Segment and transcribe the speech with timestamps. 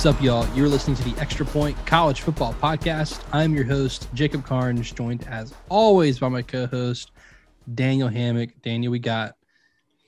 [0.00, 0.48] What's up, y'all?
[0.56, 3.22] You're listening to the Extra Point College Football Podcast.
[3.32, 7.10] I'm your host, Jacob Karnes, joined as always by my co host,
[7.74, 8.62] Daniel Hammock.
[8.62, 9.34] Daniel, we got,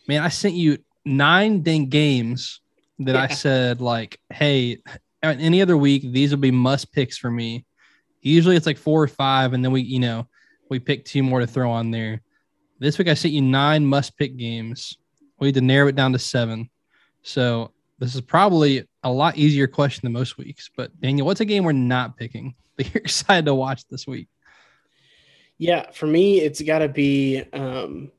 [0.08, 2.62] man, I sent you nine dang games
[3.00, 4.78] that I said, like, hey,
[5.22, 7.66] any other week, these will be must picks for me.
[8.22, 10.26] Usually it's like four or five, and then we, you know,
[10.70, 12.22] we pick two more to throw on there.
[12.78, 14.96] This week I sent you nine must pick games.
[15.38, 16.70] We had to narrow it down to seven.
[17.20, 20.70] So this is probably a lot easier question than most weeks.
[20.76, 24.28] But Daniel, what's a game we're not picking that you're excited to watch this week?
[25.58, 27.44] Yeah, for me, it's got to be.
[27.52, 28.10] Um,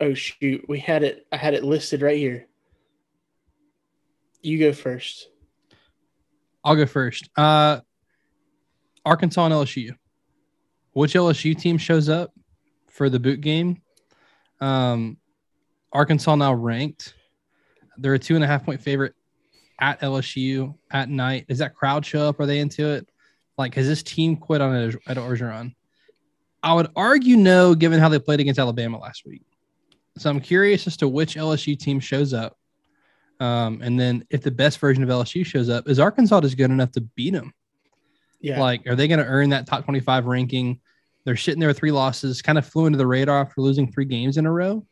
[0.00, 1.26] oh shoot, we had it.
[1.32, 2.46] I had it listed right here.
[4.42, 5.28] You go first.
[6.64, 7.28] I'll go first.
[7.36, 7.80] Uh,
[9.04, 9.96] Arkansas and LSU.
[10.92, 12.32] Which LSU team shows up
[12.88, 13.80] for the boot game?
[14.60, 15.18] Um,
[15.92, 17.14] Arkansas now ranked.
[18.00, 19.14] They're a two and a half point favorite
[19.78, 21.46] at LSU at night.
[21.48, 22.40] Does that crowd show up?
[22.40, 23.08] Are they into it?
[23.56, 25.74] Like, has this team quit on it at Orgeron?
[26.62, 29.42] I would argue no, given how they played against Alabama last week.
[30.18, 32.56] So I'm curious as to which LSU team shows up.
[33.38, 36.70] Um, and then if the best version of LSU shows up, is Arkansas just good
[36.70, 37.54] enough to beat them?
[38.40, 40.80] Yeah, Like, are they going to earn that top 25 ranking?
[41.24, 44.06] They're sitting there with three losses, kind of flew into the radar after losing three
[44.06, 44.86] games in a row.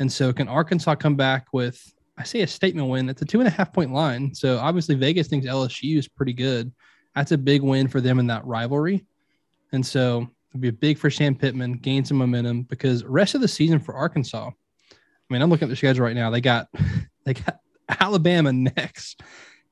[0.00, 1.80] And so, can Arkansas come back with,
[2.18, 3.08] I say, a statement win?
[3.08, 4.34] It's a two and a half point line.
[4.34, 6.72] So, obviously, Vegas thinks LSU is pretty good.
[7.14, 9.06] That's a big win for them in that rivalry.
[9.72, 13.48] And so, it'll be big for Sam Pittman, gain some momentum because rest of the
[13.48, 14.50] season for Arkansas.
[14.50, 16.30] I mean, I'm looking at the schedule right now.
[16.30, 16.68] They got,
[17.24, 17.60] they got
[18.00, 19.22] Alabama next,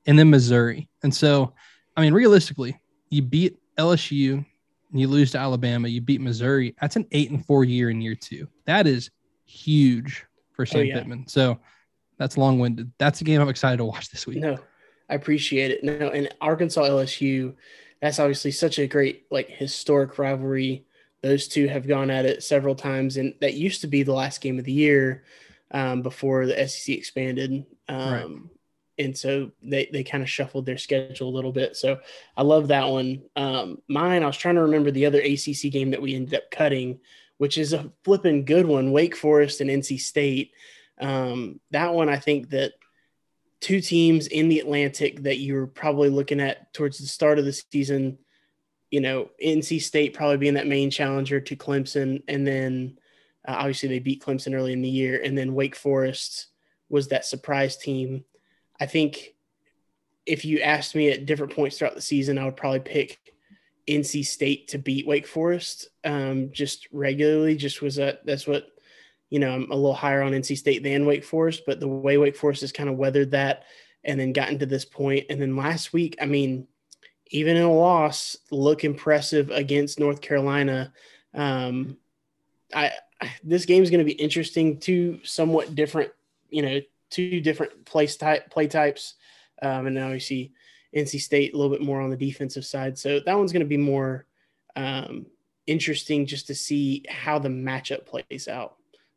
[0.07, 0.89] and then Missouri.
[1.03, 1.53] And so,
[1.97, 2.79] I mean, realistically,
[3.11, 4.45] you beat LSU,
[4.93, 6.75] you lose to Alabama, you beat Missouri.
[6.81, 8.49] That's an eight and four year in year two.
[8.67, 9.11] That is
[9.45, 10.95] huge for oh, Sam Oh, yeah.
[10.95, 11.27] Pittman.
[11.27, 11.59] So
[12.19, 12.93] that's long winded.
[12.99, 14.39] That's a game I'm excited to watch this week.
[14.39, 14.59] no,
[15.09, 15.85] I appreciate it.
[15.85, 17.55] No, and Arkansas LSU,
[18.01, 20.85] that's obviously such a great like historic rivalry.
[21.23, 24.41] Those two have gone at it several times, and that used to be the last
[24.41, 25.25] game of the year
[25.71, 27.65] um, before the SEC expanded.
[27.89, 28.51] Um, Right.
[28.99, 31.77] And so they, they kind of shuffled their schedule a little bit.
[31.77, 32.01] So
[32.37, 33.23] I love that one.
[33.37, 36.51] Um, mine, I was trying to remember the other ACC game that we ended up
[36.51, 37.01] cutting,
[37.37, 40.53] which is a flipping good one Wake Forest and NC State.
[41.01, 42.73] Um, that one, I think that
[43.61, 47.53] two teams in the Atlantic that you're probably looking at towards the start of the
[47.53, 48.19] season.
[48.91, 52.99] You know, NC State probably being that main challenger to Clemson, and then
[53.47, 56.47] uh, obviously they beat Clemson early in the year, and then Wake Forest
[56.89, 58.25] was that surprise team.
[58.79, 59.35] I think
[60.25, 63.19] if you asked me at different points throughout the season, I would probably pick
[63.89, 67.57] NC State to beat Wake Forest um, just regularly.
[67.57, 68.67] Just was that that's what
[69.31, 72.17] you know, I'm a little higher on NC State than Wake Forest, but the way
[72.17, 73.65] Wake Forest has kind of weathered that
[74.05, 75.27] and then gotten to this point.
[75.31, 76.69] And then last week, I mean,
[77.29, 80.93] even in a loss, look impressive against North Carolina.
[81.35, 81.97] Um,
[82.73, 82.93] I
[83.43, 84.79] this game is going to be interesting.
[84.79, 86.13] Two somewhat different,
[86.51, 89.15] you know, two different place type play types,
[89.63, 90.53] um, and see
[90.95, 92.99] NC State a little bit more on the defensive side.
[92.99, 94.27] So that one's going to be more
[94.77, 95.27] um,
[95.67, 98.77] interesting just to see how the matchup plays out.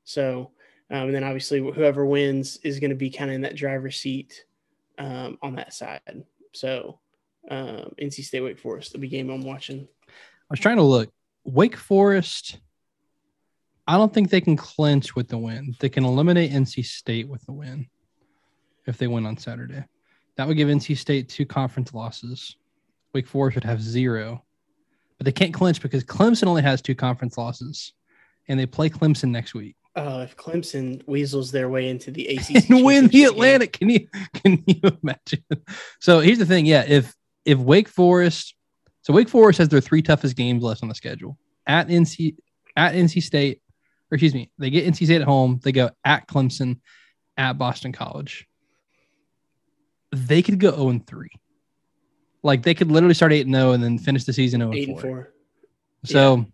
[0.09, 0.49] So,
[0.89, 3.97] um, and then obviously whoever wins is going to be kind of in that driver's
[3.97, 4.43] seat
[4.97, 6.23] um, on that side.
[6.51, 6.99] So,
[7.51, 9.87] um, NC State Wake Forest, the game I'm watching.
[10.07, 11.11] I was trying to look.
[11.43, 12.57] Wake Forest,
[13.85, 15.75] I don't think they can clinch with the win.
[15.79, 17.87] They can eliminate NC State with the win
[18.87, 19.85] if they win on Saturday.
[20.37, 22.55] That would give NC State two conference losses.
[23.13, 24.43] Wake Forest would have zero,
[25.19, 27.93] but they can't clinch because Clemson only has two conference losses,
[28.47, 32.69] and they play Clemson next week Uh, if Clemson weasels their way into the ACC
[32.69, 33.73] and win the Atlantic.
[33.73, 35.43] Can you can you imagine?
[35.99, 36.65] So here's the thing.
[36.65, 37.13] Yeah, if
[37.43, 38.55] if Wake Forest,
[39.01, 42.35] so Wake Forest has their three toughest games left on the schedule at NC
[42.75, 43.61] at NC State,
[44.11, 45.59] or excuse me, they get NC State at home.
[45.63, 46.79] They go at Clemson,
[47.35, 48.47] at Boston College.
[50.11, 51.29] They could go 0 and 3.
[52.43, 54.87] Like they could literally start 8 and 0 and then finish the season 0 eight
[54.87, 55.09] and and 4.
[55.09, 55.33] four.
[56.05, 56.45] So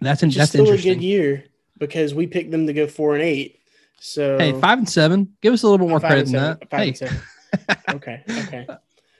[0.00, 0.94] that's in, that's still a interesting.
[0.94, 1.44] good year
[1.80, 3.58] because we picked them to go four and eight.
[3.98, 5.36] So Hey, five and seven.
[5.42, 6.70] Give us a little bit more credit than that.
[6.70, 7.18] five Hey, and seven.
[7.90, 8.66] okay, okay.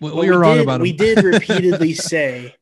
[0.00, 2.54] we, we were wrong did, about We did repeatedly say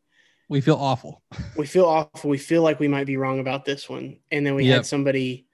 [0.49, 1.23] we feel awful.
[1.55, 2.31] we feel awful.
[2.31, 4.75] We feel like we might be wrong about this one, and then we Yep.
[4.77, 5.45] had somebody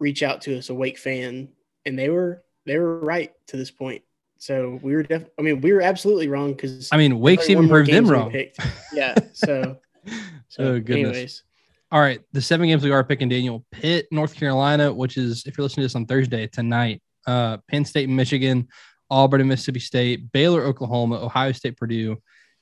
[0.00, 1.50] reach out to us, a Wake fan,
[1.84, 4.02] and they were they were right to this point.
[4.38, 7.68] So we were def- I mean, we were absolutely wrong because I mean, Wake's even
[7.68, 8.34] proved them wrong.
[8.92, 9.14] Yeah.
[9.34, 9.78] So,
[10.48, 10.90] so Oh, goodness.
[11.16, 11.42] anyways,
[11.92, 15.58] All right, the seven games we are picking Daniel Pitt, North Carolina, which is if
[15.58, 18.66] you're listening to this on Thursday tonight, uh, Penn State Michigan,
[19.10, 22.16] Auburn and Mississippi State, Baylor, Oklahoma, Ohio State, Purdue,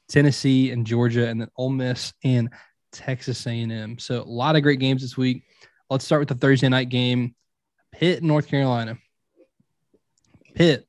[0.09, 2.51] Tennessee and Georgia, and then Ole Miss and
[2.91, 4.01] Texas A&M.
[4.01, 5.45] So a lot of great games this week.
[5.91, 7.37] Let's start with the Thursday night game,
[7.93, 8.99] Pitt, North Carolina.
[10.57, 10.89] Pitt.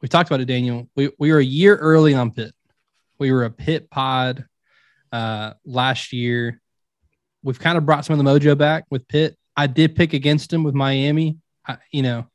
[0.00, 0.88] We talked about it, Daniel.
[0.96, 2.54] We we were a year early on Pitt.
[3.18, 4.46] We were a Pitt pod
[5.12, 6.62] uh, last year.
[7.42, 9.36] We've kind of brought some of the mojo back with Pitt.
[9.56, 11.38] I did pick against him with Miami.
[11.66, 12.26] I, you know,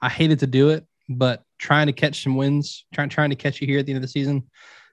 [0.00, 3.60] I hated to do it, but trying to catch some wins, trying trying to catch
[3.60, 4.48] you here at the end of the season.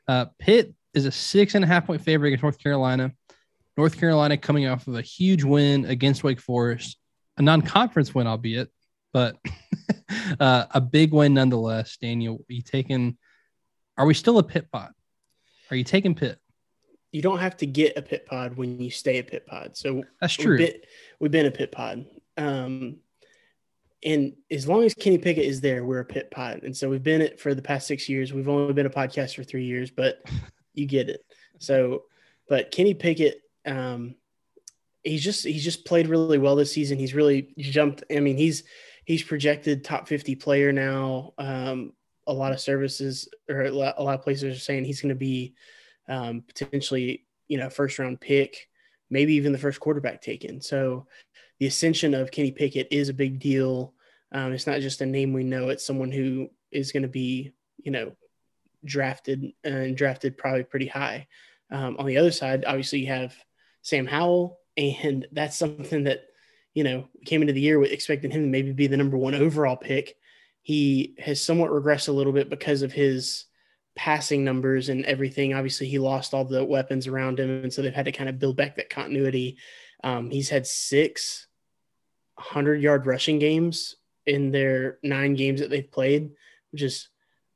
[0.07, 3.12] Uh, Pitt is a six and a half point favorite against North Carolina.
[3.77, 6.97] North Carolina coming off of a huge win against Wake Forest,
[7.38, 8.71] a non-conference win, albeit,
[9.12, 9.35] but
[10.39, 11.97] uh, a big win nonetheless.
[11.97, 13.17] Daniel, are you taking?
[13.97, 14.91] Are we still a Pitt pod?
[15.71, 16.39] Are you taking Pitt?
[17.15, 19.77] You don't have to get a Pitt pod when you stay a Pitt pod.
[19.77, 20.57] So that's true.
[20.57, 20.81] We've been,
[21.21, 22.06] we've been a Pitt pod.
[22.35, 22.97] Um,
[24.03, 26.63] and as long as Kenny Pickett is there, we're a Pitt pod.
[26.63, 28.33] And so we've been it for the past six years.
[28.33, 30.21] We've only been a podcast for three years, but
[30.73, 31.21] you get it.
[31.57, 32.03] So,
[32.50, 34.15] but Kenny Pickett, um,
[35.01, 37.00] he's just he's just played really well this season.
[37.00, 38.03] He's really jumped.
[38.13, 38.65] I mean, he's
[39.06, 41.31] he's projected top 50 player now.
[41.38, 41.94] Um,
[42.27, 45.09] a lot of services or a lot, a lot of places are saying he's going
[45.09, 45.56] to be
[46.07, 48.69] um, potentially, you know, first round pick,
[49.10, 50.62] maybe even the first quarterback taken.
[50.62, 51.07] So
[51.60, 53.94] the ascension of Kenny Pickett is a big deal.
[54.31, 57.54] Um, it's not just a name we know; it's someone who is going to be,
[57.78, 58.12] you know,
[58.84, 61.28] drafted and drafted probably pretty high.
[61.72, 63.36] Um, on the other side, obviously, you have
[63.81, 66.25] Sam Howell, and that's something that
[66.74, 69.36] you know came into the year with expecting him to maybe be the number one
[69.36, 70.16] overall pick.
[70.62, 73.46] He has somewhat regressed a little bit because of his
[73.95, 75.53] passing numbers and everything.
[75.53, 78.39] Obviously, he lost all the weapons around him, and so they've had to kind of
[78.39, 79.57] build back that continuity.
[80.03, 81.47] Um, he's had six
[82.36, 83.95] 100 yard rushing games
[84.25, 86.31] in their nine games that they've played,
[86.71, 87.07] which is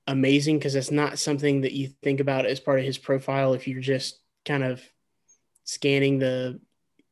[0.07, 3.68] amazing because that's not something that you think about as part of his profile if
[3.68, 4.81] you're just kind of
[5.65, 6.59] scanning the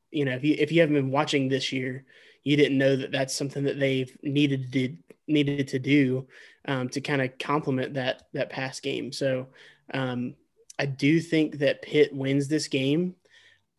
[0.10, 2.06] you know if you if you haven't been watching this year
[2.48, 4.96] you didn't know that that's something that they've needed to
[5.28, 6.28] needed to do
[6.68, 9.48] um, to kind of complement that that pass game so
[9.94, 10.36] um,
[10.80, 13.16] i do think that pitt wins this game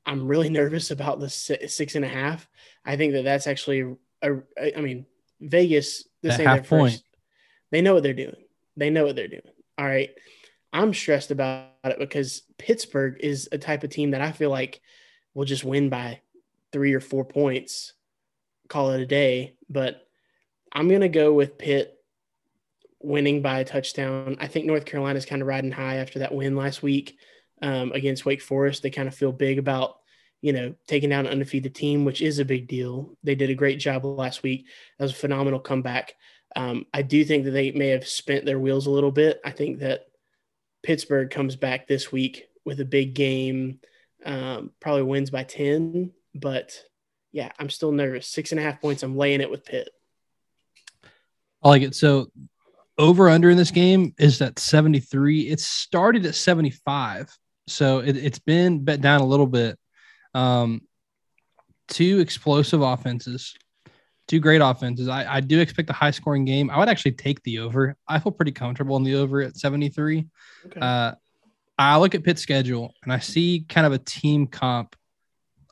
[0.06, 2.48] i'm really nervous about the six and a half
[2.84, 5.06] i think that that's actually a, a i mean
[5.40, 6.92] vegas this ain't their point.
[6.92, 7.04] first
[7.70, 8.34] they know what they're doing
[8.78, 9.42] they know what they're doing.
[9.76, 10.10] All right.
[10.72, 14.80] I'm stressed about it because Pittsburgh is a type of team that I feel like
[15.34, 16.20] will just win by
[16.72, 17.94] three or four points,
[18.68, 19.54] call it a day.
[19.68, 20.06] But
[20.72, 21.94] I'm going to go with Pitt
[23.00, 24.36] winning by a touchdown.
[24.40, 27.18] I think North Carolina's kind of riding high after that win last week
[27.62, 28.82] um, against Wake Forest.
[28.82, 29.98] They kind of feel big about,
[30.40, 33.16] you know, taking down an undefeated team, which is a big deal.
[33.22, 34.66] They did a great job last week.
[34.98, 36.14] That was a phenomenal comeback.
[36.56, 39.40] Um, I do think that they may have spent their wheels a little bit.
[39.44, 40.06] I think that
[40.82, 43.80] Pittsburgh comes back this week with a big game,
[44.24, 46.12] um, probably wins by 10.
[46.34, 46.82] But
[47.32, 48.26] yeah, I'm still nervous.
[48.26, 49.02] Six and a half points.
[49.02, 49.88] I'm laying it with Pitt.
[51.62, 51.94] I like it.
[51.94, 52.30] So
[52.96, 55.48] over under in this game is at 73.
[55.48, 57.36] It started at 75.
[57.66, 59.78] So it, has been bet down a little bit.
[60.34, 60.82] Um,
[61.88, 63.54] two explosive offenses
[64.28, 65.08] two great offenses.
[65.08, 66.70] I, I do expect a high scoring game.
[66.70, 67.96] I would actually take the over.
[68.06, 70.26] I feel pretty comfortable in the over at 73.
[70.66, 70.80] Okay.
[70.80, 71.14] Uh,
[71.78, 74.94] I look at Pitt's schedule and I see kind of a team comp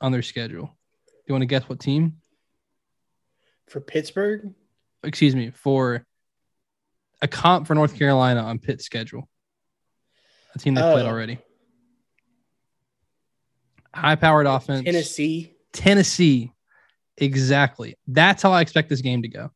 [0.01, 0.76] on their schedule.
[1.27, 2.21] Do you want to guess what team?
[3.67, 4.53] For Pittsburgh?
[5.03, 6.05] Excuse me, for
[7.21, 9.27] a comp for North Carolina on Pitt's schedule.
[10.55, 11.09] A team they played oh.
[11.09, 11.39] already.
[13.93, 14.85] High powered offense.
[14.85, 15.53] Tennessee.
[15.73, 16.53] Tennessee.
[17.17, 17.97] Exactly.
[18.07, 19.51] That's how I expect this game to go.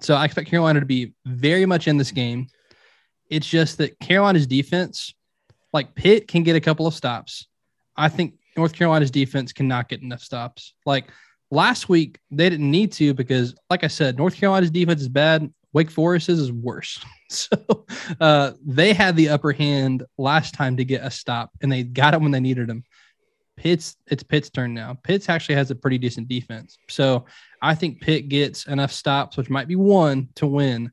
[0.00, 2.48] So I expect Carolina to be very much in this game.
[3.30, 5.14] It's just that Carolina's defense,
[5.72, 7.46] like Pitt, can get a couple of stops.
[7.96, 10.74] I think North Carolina's defense cannot get enough stops.
[10.84, 11.06] Like
[11.50, 15.50] last week, they didn't need to because, like I said, North Carolina's defense is bad.
[15.72, 17.02] Wake Forest's is worse.
[17.30, 17.84] So
[18.22, 22.14] uh, they had the upper hand last time to get a stop, and they got
[22.14, 22.84] it when they needed them.
[23.54, 24.96] Pitt's it's Pitt's turn now.
[25.02, 26.78] Pitt's actually has a pretty decent defense.
[26.88, 27.26] So
[27.60, 30.90] I think Pitt gets enough stops, which might be one to win.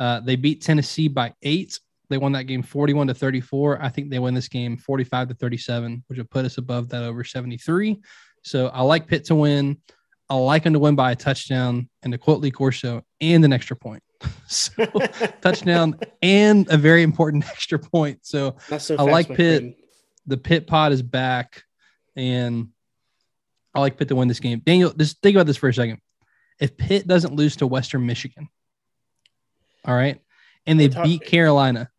[0.00, 1.78] Uh, they beat Tennessee by eight.
[2.08, 3.82] They won that game 41 to 34.
[3.82, 7.02] I think they win this game 45 to 37, which would put us above that
[7.02, 8.00] over 73.
[8.42, 9.78] So I like Pitt to win.
[10.28, 13.52] I like them to win by a touchdown and to quote Lee Corso and an
[13.52, 14.02] extra point.
[14.46, 14.84] so
[15.40, 18.20] touchdown and a very important extra point.
[18.22, 19.60] So, so I like Pitt.
[19.60, 19.74] Friend.
[20.28, 21.62] The Pitt pod is back
[22.16, 22.68] and
[23.74, 24.60] I like Pitt to win this game.
[24.64, 26.00] Daniel, just think about this for a second.
[26.58, 28.48] If Pitt doesn't lose to Western Michigan,
[29.84, 30.20] All right.
[30.66, 31.90] And they beat Carolina.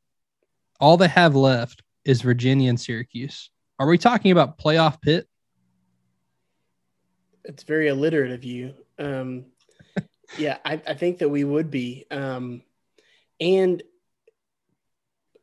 [0.79, 3.49] All they have left is Virginia and Syracuse.
[3.79, 5.27] Are we talking about playoff Pitt?
[7.43, 8.73] It's very illiterate of you.
[8.99, 9.45] Um,
[10.37, 12.05] yeah, I, I think that we would be.
[12.11, 12.61] Um,
[13.39, 13.81] and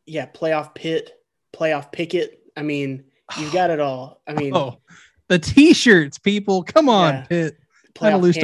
[0.06, 1.10] yeah, playoff Pitt,
[1.54, 2.40] playoff Pickett.
[2.56, 3.04] I mean,
[3.38, 4.20] you've got it all.
[4.26, 4.78] I mean, Oh,
[5.28, 6.62] the t-shirts, people.
[6.62, 7.24] Come on, Yeah.
[7.24, 7.56] Pitt.
[7.56, 8.36] had to playoff lose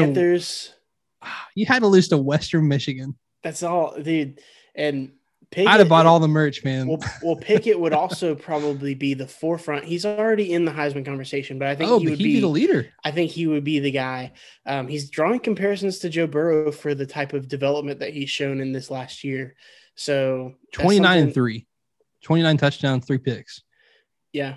[1.22, 3.16] to- You had to lose to Western Michigan.
[3.42, 4.40] That's all, dude.
[4.74, 5.12] And
[5.50, 6.86] Pickett, I'd have bought all the merch, man.
[6.86, 9.84] Well, well, Pickett would also probably be the forefront.
[9.84, 12.34] He's already in the Heisman conversation, but I think oh, he would he'd be.
[12.34, 12.88] be the leader.
[13.04, 14.32] I think he would be the guy.
[14.64, 18.60] Um, he's drawing comparisons to Joe Burrow for the type of development that he's shown
[18.60, 19.56] in this last year.
[19.96, 21.66] So 29 and 3.
[22.22, 23.62] 29 touchdowns, 3 picks.
[24.32, 24.54] Yeah,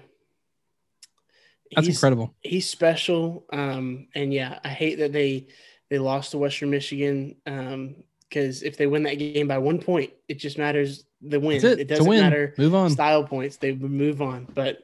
[1.73, 2.35] That's He's- incredible.
[2.41, 3.45] He's special.
[3.51, 5.47] Um, and yeah, I hate that they
[5.89, 7.35] they lost to Western Michigan.
[7.47, 7.95] Um,
[8.29, 11.57] because if they win that game by one point, it just matters the win.
[11.57, 11.79] It.
[11.79, 12.21] It doesn't win.
[12.21, 12.89] matter Move on.
[12.89, 13.57] style points.
[13.57, 14.45] They move on.
[14.53, 14.79] But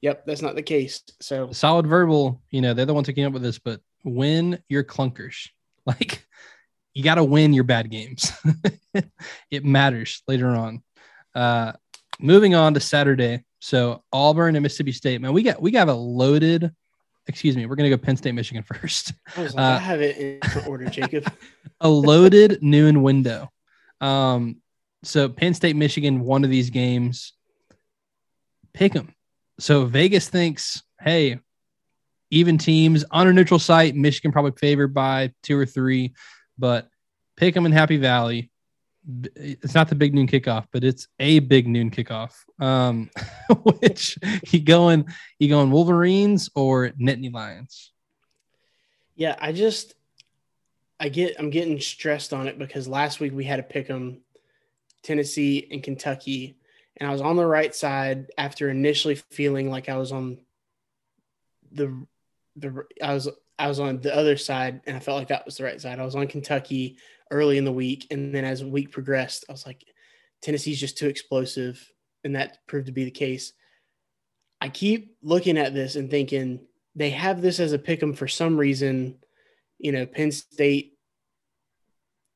[0.00, 1.02] yep, that's not the case.
[1.20, 4.58] So Solid Verbal, you know, they're the ones who came up with this, but win
[4.68, 5.48] your clunkers.
[5.86, 6.26] Like
[6.92, 8.30] you got to win your bad games.
[9.50, 10.82] it matters later on.
[11.34, 11.72] Uh
[12.20, 13.42] moving on to Saturday.
[13.60, 16.72] So Auburn and Mississippi State, man, we got we got a loaded.
[17.28, 19.12] Excuse me, we're gonna go Penn State, Michigan first.
[19.36, 21.30] I like, Uh, I have it in order, Jacob.
[21.80, 23.50] a loaded noon window.
[24.00, 24.56] Um,
[25.04, 27.34] so Penn State, Michigan, one of these games,
[28.74, 29.14] pick them.
[29.60, 31.38] So Vegas thinks, hey,
[32.30, 36.14] even teams on a neutral site, Michigan probably favored by two or three,
[36.58, 36.88] but
[37.36, 38.50] pick them in Happy Valley.
[39.36, 42.34] It's not the big noon kickoff, but it's a big noon kickoff.
[42.60, 43.10] Um,
[43.62, 44.18] which
[44.50, 45.06] you going,
[45.38, 47.92] you going Wolverines or Nittany Lions?
[49.16, 49.94] Yeah, I just
[51.00, 54.20] I get I'm getting stressed on it because last week we had to pick them
[55.02, 56.56] Tennessee and Kentucky,
[56.96, 60.38] and I was on the right side after initially feeling like I was on
[61.72, 62.06] the
[62.58, 65.56] the I was I was on the other side and I felt like that was
[65.56, 65.98] the right side.
[65.98, 66.98] I was on Kentucky
[67.30, 69.84] early in the week, and then as the week progressed, I was like,
[70.42, 71.92] Tennessee's just too explosive,
[72.24, 73.52] and that proved to be the case.
[74.60, 78.28] I keep looking at this and thinking they have this as a pick 'em for
[78.28, 79.18] some reason.
[79.78, 80.98] You know, Penn State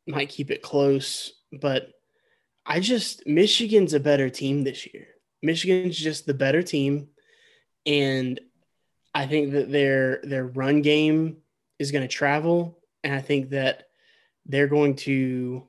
[0.06, 1.92] might keep it close, but
[2.64, 5.08] I just Michigan's a better team this year.
[5.42, 7.08] Michigan's just the better team,
[7.86, 8.40] and
[9.14, 11.38] I think that their their run game
[11.78, 13.88] is going to travel, and I think that
[14.46, 15.66] they're going to.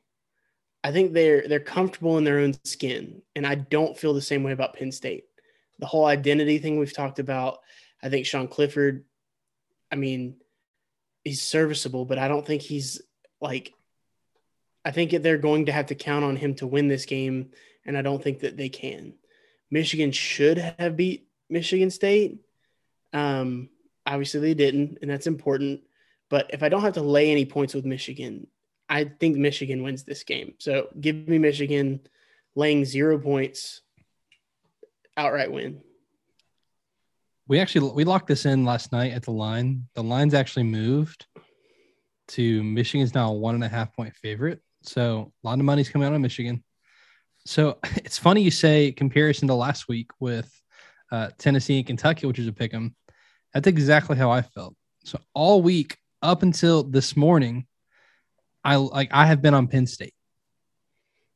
[0.83, 4.43] I think they're they're comfortable in their own skin, and I don't feel the same
[4.43, 5.25] way about Penn State.
[5.79, 7.59] The whole identity thing we've talked about.
[8.01, 9.05] I think Sean Clifford.
[9.91, 10.37] I mean,
[11.23, 13.01] he's serviceable, but I don't think he's
[13.41, 13.73] like.
[14.85, 17.51] I think they're going to have to count on him to win this game,
[17.85, 19.13] and I don't think that they can.
[19.71, 22.39] Michigan should have beat Michigan State.
[23.13, 23.69] Um,
[24.05, 25.81] obviously, they didn't, and that's important.
[26.29, 28.47] But if I don't have to lay any points with Michigan,
[28.89, 30.55] I think Michigan wins this game.
[30.59, 32.01] So give me Michigan
[32.55, 33.81] laying zero points,
[35.17, 35.81] outright win.
[37.47, 39.87] We actually we locked this in last night at the line.
[39.95, 41.25] The line's actually moved
[42.29, 44.61] to Michigan's now a one and a half point favorite.
[44.81, 46.63] So a lot of money's coming out of Michigan.
[47.45, 50.51] So it's funny you say comparison to last week with
[51.11, 52.95] uh, Tennessee and Kentucky, which is a pick 'em.
[53.53, 54.75] That's exactly how I felt.
[55.03, 57.67] So all week up until this morning,
[58.63, 60.13] I like I have been on Penn State,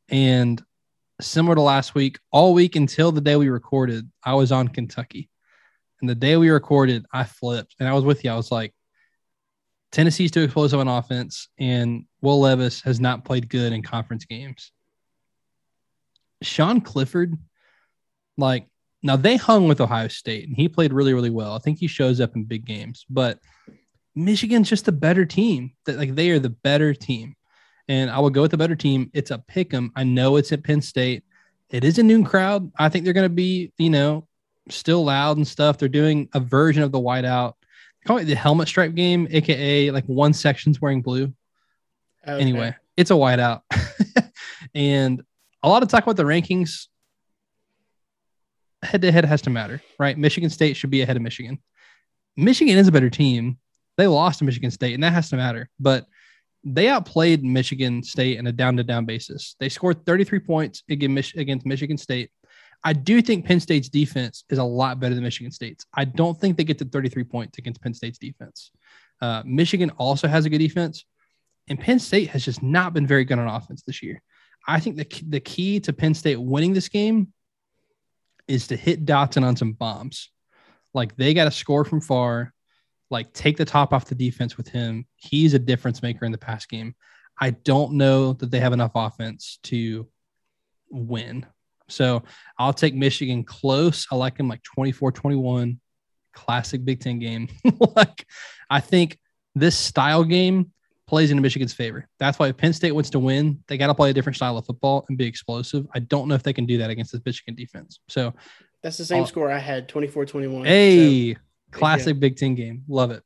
[0.10, 0.64] and
[1.20, 5.30] similar to last week, all week until the day we recorded, I was on Kentucky.
[6.00, 8.32] And the day we recorded, I flipped and I was with you.
[8.32, 8.74] I was like,
[9.92, 14.72] Tennessee's too explosive on offense, and Will Levis has not played good in conference games.
[16.44, 17.36] Sean Clifford,
[18.38, 18.68] like,
[19.08, 21.54] now they hung with Ohio State and he played really, really well.
[21.54, 23.40] I think he shows up in big games, but
[24.16, 25.72] Michigan's just a better team.
[25.86, 27.36] That like they are the better team.
[27.88, 29.10] And I will go with the better team.
[29.14, 29.92] It's a pick 'em.
[29.96, 31.24] I know it's at Penn State.
[31.70, 32.72] It is a noon crowd.
[32.78, 34.28] I think they're going to be, you know,
[34.70, 35.78] still loud and stuff.
[35.78, 37.54] They're doing a version of the whiteout.
[38.06, 41.34] Call it the helmet stripe game, aka like one section's wearing blue.
[42.28, 42.42] Okay.
[42.42, 43.62] Anyway, it's a whiteout.
[44.76, 45.24] and
[45.64, 46.88] a lot of talk about the rankings.
[48.84, 50.18] Head to head has to matter, right?
[50.18, 51.60] Michigan State should be ahead of Michigan.
[52.36, 53.58] Michigan is a better team.
[53.98, 55.70] They lost to Michigan State, and that has to matter.
[55.80, 56.06] But
[56.64, 59.56] they outplayed Michigan State on a down to down basis.
[59.60, 62.30] They scored 33 points against against Michigan State.
[62.84, 65.86] I do think Penn State's defense is a lot better than Michigan State's.
[65.94, 68.72] I don't think they get to 33 points against Penn State's defense.
[69.20, 71.06] Uh, Michigan also has a good defense,
[71.68, 74.22] and Penn State has just not been very good on offense this year.
[74.68, 77.34] I think the the key to Penn State winning this game
[78.48, 80.30] is to hit Dotson on some bombs.
[80.94, 82.54] Like they got to score from far,
[83.10, 85.06] like take the top off the defense with him.
[85.16, 86.96] He's a difference maker in the pass game.
[87.40, 90.08] I don't know that they have enough offense to
[90.90, 91.46] win.
[91.90, 92.24] So
[92.58, 94.08] I'll take Michigan close.
[94.12, 95.80] I like them like 24 21,
[96.34, 97.48] classic Big Ten game.
[97.96, 98.26] like
[98.70, 99.18] I think
[99.56, 100.72] this style game
[101.08, 102.08] plays into Michigan's favor.
[102.20, 104.58] That's why if Penn State wants to win, they got to play a different style
[104.58, 105.88] of football and be explosive.
[105.96, 108.00] I don't know if they can do that against the Michigan defense.
[108.10, 108.34] So
[108.84, 110.66] that's the same uh, score I had 24 21.
[110.66, 111.40] Hey, so,
[111.72, 112.84] classic Big Ten game.
[112.88, 113.24] Love it.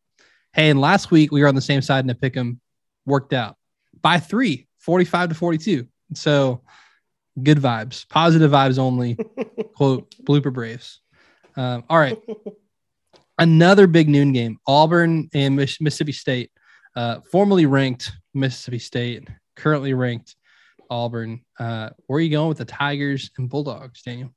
[0.54, 2.62] Hey, and last week we were on the same side in the pick 'em,
[3.06, 3.58] worked out
[4.02, 5.88] by three, 45 to 42.
[6.14, 6.62] So
[7.42, 9.18] good vibes, positive vibes only.
[9.76, 11.00] quote, blooper Braves.
[11.56, 12.18] Um, all right.
[13.40, 16.52] Another big noon game Auburn and Mississippi State
[16.96, 20.36] uh, formerly ranked Mississippi State, currently ranked
[20.90, 21.42] Auburn.
[21.60, 24.34] Uh, where are you going with the Tigers and Bulldogs, Daniel?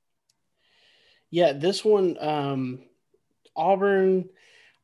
[1.30, 2.80] Yeah, this one, um,
[3.56, 4.28] Auburn.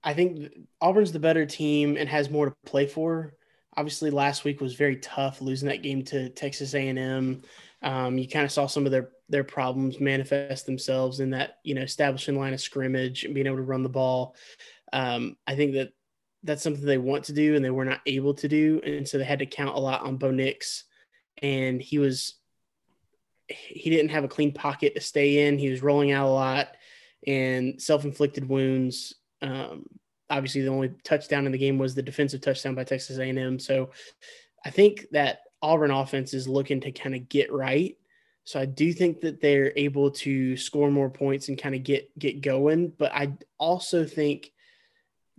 [0.02, 3.34] I think Auburn's the better team and has more to play for.
[3.76, 7.42] Obviously, last week was very tough, losing that game to Texas A&M.
[7.82, 11.74] Um, you kind of saw some of their their problems manifest themselves in that you
[11.74, 14.34] know establishing line of scrimmage and being able to run the ball.
[14.92, 15.92] Um, I think that
[16.42, 18.80] that's something they want to do and they were not able to do.
[18.84, 20.84] And so they had to count a lot on Bo Nix.
[21.42, 22.34] And he was,
[23.46, 25.58] he didn't have a clean pocket to stay in.
[25.58, 26.68] He was rolling out a lot
[27.26, 29.14] and self inflicted wounds.
[29.42, 29.86] Um,
[30.28, 33.58] obviously, the only touchdown in the game was the defensive touchdown by Texas A&M.
[33.58, 33.90] So
[34.64, 37.96] I think that Auburn offense is looking to kind of get right.
[38.44, 42.18] So I do think that they're able to score more points and kind of get
[42.18, 42.92] get going.
[42.96, 44.52] But I also think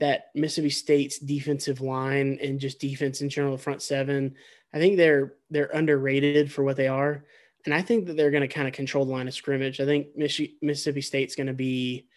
[0.02, 4.34] that Mississippi State's defensive line and just defense in general, the front seven,
[4.74, 7.24] I think they're they're underrated for what they are,
[7.66, 9.80] and I think that they're going to kind of control the line of scrimmage.
[9.80, 12.08] I think Mississippi State's going to be,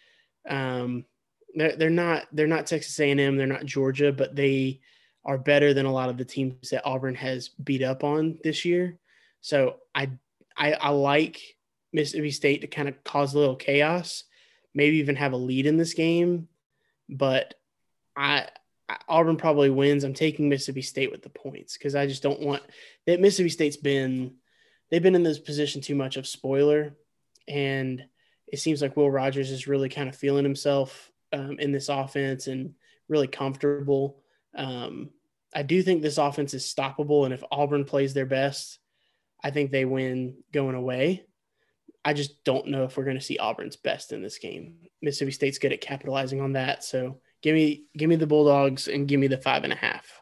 [0.49, 1.05] um,
[1.53, 4.81] they're they're not they're not Texas A&M, they're not Georgia, but they
[5.23, 8.65] are better than a lot of the teams that Auburn has beat up on this
[8.65, 8.97] year.
[9.41, 10.09] So I
[10.57, 11.39] I, I like
[11.93, 14.23] Mississippi State to kind of cause a little chaos,
[14.73, 16.47] maybe even have a lead in this game,
[17.09, 17.53] but
[18.15, 18.47] I,
[19.07, 20.03] Auburn probably wins.
[20.03, 22.63] I'm taking Mississippi State with the points because I just don't want
[23.07, 24.35] that Mississippi State's been
[24.89, 26.95] they've been in this position too much of spoiler,
[27.47, 28.05] and
[28.47, 32.47] it seems like Will Rogers is really kind of feeling himself um, in this offense
[32.47, 32.75] and
[33.09, 34.21] really comfortable.
[34.55, 35.09] Um,
[35.53, 38.79] I do think this offense is stoppable, and if Auburn plays their best,
[39.43, 41.25] I think they win going away.
[42.03, 44.75] I just don't know if we're going to see Auburn's best in this game.
[45.01, 49.07] Mississippi State's good at capitalizing on that, so Give me give me the Bulldogs and
[49.07, 50.19] give me the five and a half.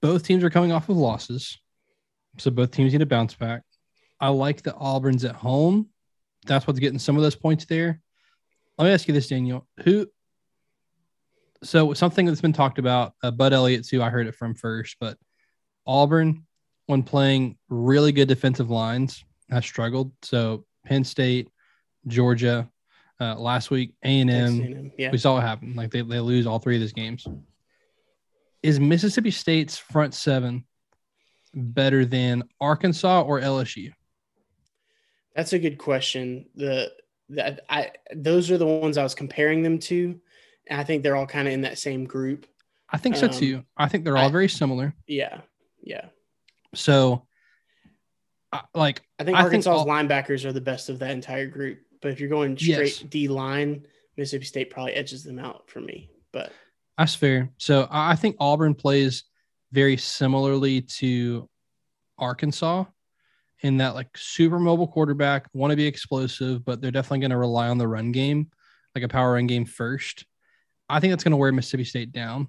[0.00, 1.58] Both teams are coming off of losses.
[2.36, 3.64] So both teams need to bounce back.
[4.20, 5.88] I like the Auburn's at home.
[6.46, 8.00] That's what's getting some of those points there.
[8.78, 9.66] Let me ask you this, Daniel.
[9.82, 10.06] Who
[11.64, 14.04] so something that's been talked about, uh, Bud Elliott too.
[14.04, 15.18] I heard it from first, but
[15.84, 16.46] Auburn,
[16.86, 20.12] when playing really good defensive lines, has struggled.
[20.22, 21.48] So Penn State,
[22.06, 22.70] Georgia,
[23.20, 23.94] uh, last week.
[24.04, 25.76] A and M, we saw what happened.
[25.76, 27.26] Like they, they lose all three of those games.
[28.62, 30.64] Is Mississippi State's front seven
[31.54, 33.92] better than Arkansas or LSU?
[35.34, 36.46] That's a good question.
[36.56, 36.92] The
[37.30, 40.20] that I those are the ones I was comparing them to,
[40.66, 42.46] and I think they're all kind of in that same group.
[42.90, 43.64] I think so um, too.
[43.76, 44.94] I think they're all I, very similar.
[45.06, 45.42] Yeah,
[45.82, 46.06] yeah.
[46.74, 47.26] So,
[48.74, 51.80] like, I think Arkansas's I think all, linebackers are the best of that entire group.
[52.00, 53.10] But if you're going straight yes.
[53.10, 56.10] D line, Mississippi State probably edges them out for me.
[56.32, 56.52] But
[56.96, 57.50] that's fair.
[57.58, 59.24] So I think Auburn plays
[59.72, 61.48] very similarly to
[62.18, 62.84] Arkansas
[63.60, 67.36] in that like super mobile quarterback, want to be explosive, but they're definitely going to
[67.36, 68.50] rely on the run game,
[68.94, 70.24] like a power run game first.
[70.88, 72.48] I think that's going to wear Mississippi State down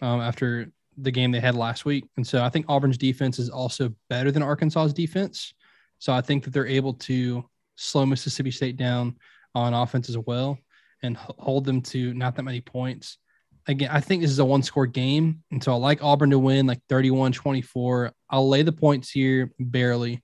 [0.00, 2.04] um, after the game they had last week.
[2.16, 5.54] And so I think Auburn's defense is also better than Arkansas's defense.
[5.98, 7.44] So I think that they're able to
[7.80, 9.16] slow Mississippi State down
[9.54, 10.58] on offense as well
[11.02, 13.18] and hold them to not that many points.
[13.66, 15.42] Again, I think this is a one score game.
[15.50, 18.12] And so I like Auburn to win like 31 24.
[18.28, 20.22] I'll lay the points here barely.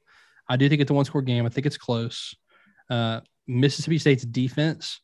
[0.48, 1.46] I do think it's a one score game.
[1.46, 2.34] I think it's close.
[2.90, 5.00] Uh, Mississippi State's defense,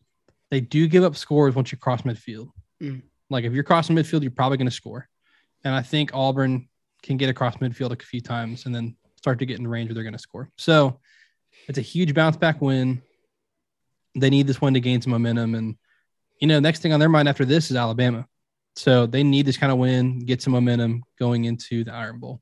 [0.50, 2.50] they do give up scores once you cross midfield.
[2.82, 3.02] Mm.
[3.30, 5.08] Like if you're crossing midfield, you're probably going to score.
[5.64, 6.68] And I think Auburn
[7.02, 9.94] can get across midfield a few times and then start to get in range where
[9.94, 10.50] they're going to score.
[10.58, 11.00] So
[11.68, 13.02] it's a huge bounce back win.
[14.14, 15.54] They need this one to gain some momentum.
[15.54, 15.76] And,
[16.40, 18.26] you know, next thing on their mind after this is Alabama.
[18.76, 22.40] So they need this kind of win, get some momentum going into the Iron Bowl.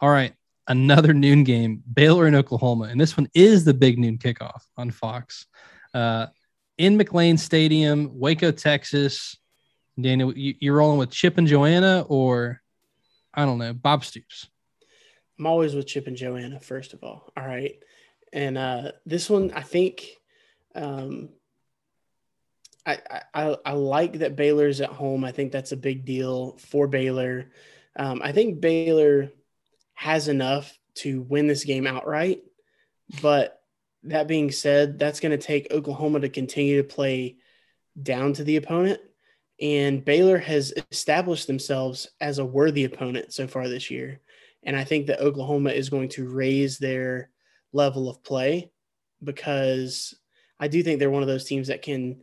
[0.00, 0.34] All right.
[0.68, 2.84] Another noon game, Baylor and Oklahoma.
[2.84, 5.46] And this one is the big noon kickoff on Fox.
[5.92, 6.26] Uh,
[6.78, 9.36] in McLane Stadium, Waco, Texas.
[10.00, 12.62] Daniel, you, are rolling with Chip and Joanna or
[13.34, 14.48] I don't know, Bob Stoops?
[15.38, 17.30] I'm always with Chip and Joanna, first of all.
[17.36, 17.74] All right.
[18.32, 20.06] And uh, this one, I think
[20.74, 21.28] um,
[22.86, 22.98] I,
[23.34, 25.24] I, I like that Baylor's at home.
[25.24, 27.50] I think that's a big deal for Baylor.
[27.96, 29.30] Um, I think Baylor
[29.94, 32.42] has enough to win this game outright.
[33.20, 33.60] But
[34.04, 37.36] that being said, that's going to take Oklahoma to continue to play
[38.00, 39.00] down to the opponent.
[39.60, 44.20] And Baylor has established themselves as a worthy opponent so far this year.
[44.64, 47.30] And I think that Oklahoma is going to raise their
[47.72, 48.70] level of play
[49.22, 50.14] because
[50.58, 52.22] I do think they're one of those teams that can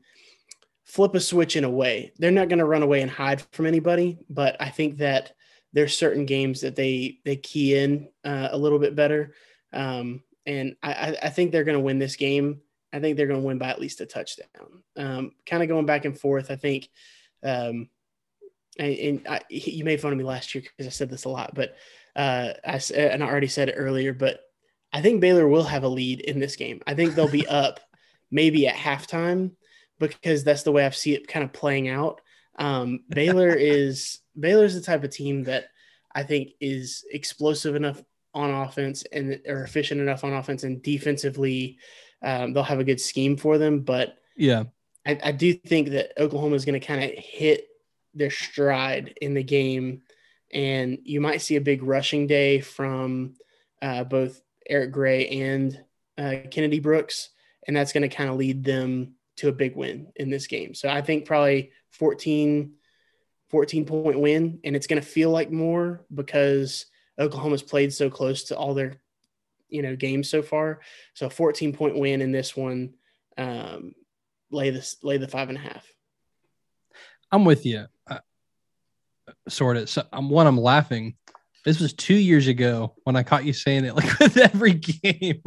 [0.85, 2.12] flip a switch in a way.
[2.17, 5.33] They're not going to run away and hide from anybody, but I think that
[5.73, 9.35] there's certain games that they they key in uh, a little bit better.
[9.71, 12.62] Um, and I, I think they're going to win this game.
[12.91, 14.83] I think they're going to win by at least a touchdown.
[14.97, 16.49] Um, kind of going back and forth.
[16.49, 16.89] I think
[17.43, 17.89] um,
[18.79, 21.29] and, and I, you made fun of me last year because I said this a
[21.29, 21.75] lot, but
[22.15, 24.41] uh, I and I already said it earlier, but
[24.91, 26.82] I think Baylor will have a lead in this game.
[26.88, 27.80] I think they'll be up
[28.32, 29.52] maybe at halftime
[29.99, 32.21] because that's the way I see it kind of playing out.
[32.58, 35.65] Um, Baylor is Baylor's the type of team that
[36.13, 38.02] I think is explosive enough
[38.34, 41.80] on offense and are efficient enough on offense and defensively
[42.21, 43.82] um, they'll have a good scheme for them.
[43.82, 44.63] But yeah,
[45.06, 47.67] I, I do think that Oklahoma is going to kind of hit
[48.13, 50.02] their stride in the game,
[50.52, 53.36] and you might see a big rushing day from
[53.82, 55.84] uh, both Eric Gray and
[56.17, 57.29] uh, Kennedy Brooks,
[57.67, 60.73] and that's going to kind of lead them to a big win in this game.
[60.73, 62.73] So I think probably 14,
[63.49, 66.86] 14 point win, and it's going to feel like more because
[67.17, 69.01] Oklahoma's played so close to all their
[69.69, 70.82] you know games so far.
[71.13, 72.95] So a 14 point win in this one.
[73.38, 73.93] Um,
[74.51, 75.86] lay this lay the five and a half.
[77.32, 78.19] I'm with you, uh,
[79.47, 79.89] sort of.
[79.89, 80.47] So I'm one.
[80.47, 81.15] I'm laughing.
[81.69, 83.95] This was two years ago when I caught you saying it.
[83.95, 85.43] Like with every game,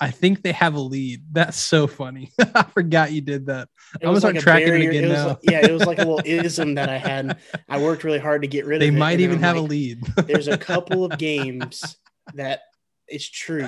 [0.00, 1.24] I think they have a lead.
[1.32, 2.30] That's so funny.
[2.54, 3.66] I forgot you did that.
[4.00, 4.90] It I'm gonna tracking barrier.
[4.90, 5.26] it again it now.
[5.26, 7.40] Like, yeah, it was like a little ism that I had.
[7.68, 8.94] I worked really hard to get rid they of.
[8.94, 10.06] They might even have like, a lead.
[10.28, 11.96] there's a couple of games
[12.34, 12.60] that
[13.08, 13.66] it's true.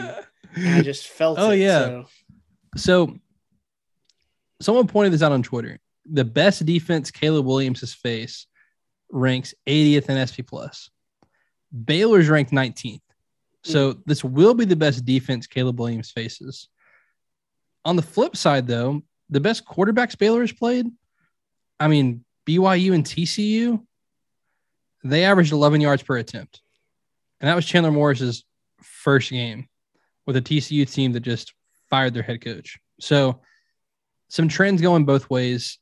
[0.57, 1.41] I just felt.
[1.41, 1.81] Oh it, yeah.
[1.81, 2.07] So.
[2.77, 3.19] so
[4.61, 5.81] someone pointed this out on Twitter.
[6.09, 8.47] The best defense Caleb Williams has faced
[9.11, 10.91] ranks 80th in SP plus.
[11.85, 13.01] Baylor's ranked 19th.
[13.65, 14.03] So mm.
[14.07, 16.69] this will be the best defense Caleb Williams faces.
[17.85, 20.87] On the flip side, though, the best quarterbacks Baylor has played,
[21.79, 23.83] I mean, BYU and TCU,
[25.05, 26.61] they averaged 11 yards per attempt.
[27.41, 28.45] And that was Chandler Morris's
[28.83, 29.69] first game
[30.27, 31.55] with a TCU team that just
[31.89, 32.79] fired their head coach.
[33.01, 33.41] So
[34.29, 35.79] some trends going both ways.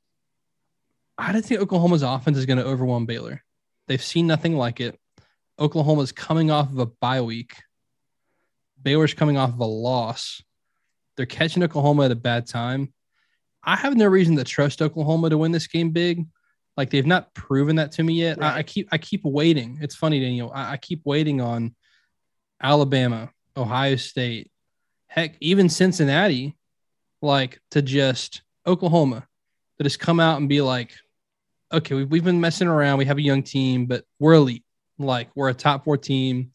[1.18, 3.42] I don't think Oklahoma's offense is going to overwhelm Baylor.
[3.88, 4.98] They've seen nothing like it.
[5.58, 7.54] Oklahoma's coming off of a bye week.
[8.82, 10.42] Baylor's coming off of a loss.
[11.16, 12.92] They're catching Oklahoma at a bad time.
[13.64, 16.24] I have no reason to trust Oklahoma to win this game big.
[16.76, 18.38] Like they've not proven that to me yet.
[18.38, 18.54] Right.
[18.54, 19.78] I, I, keep I keep waiting.
[19.80, 20.52] It's funny, Daniel.
[20.54, 21.74] I, I keep waiting on
[22.62, 24.50] Alabama, Ohio State,
[25.08, 26.56] heck, even Cincinnati
[27.22, 29.26] like to just Oklahoma
[29.78, 30.92] to just come out and be like,
[31.72, 32.98] okay, we've, we've been messing around.
[32.98, 34.64] We have a young team, but we're elite.
[34.98, 36.52] Like we're a top four team.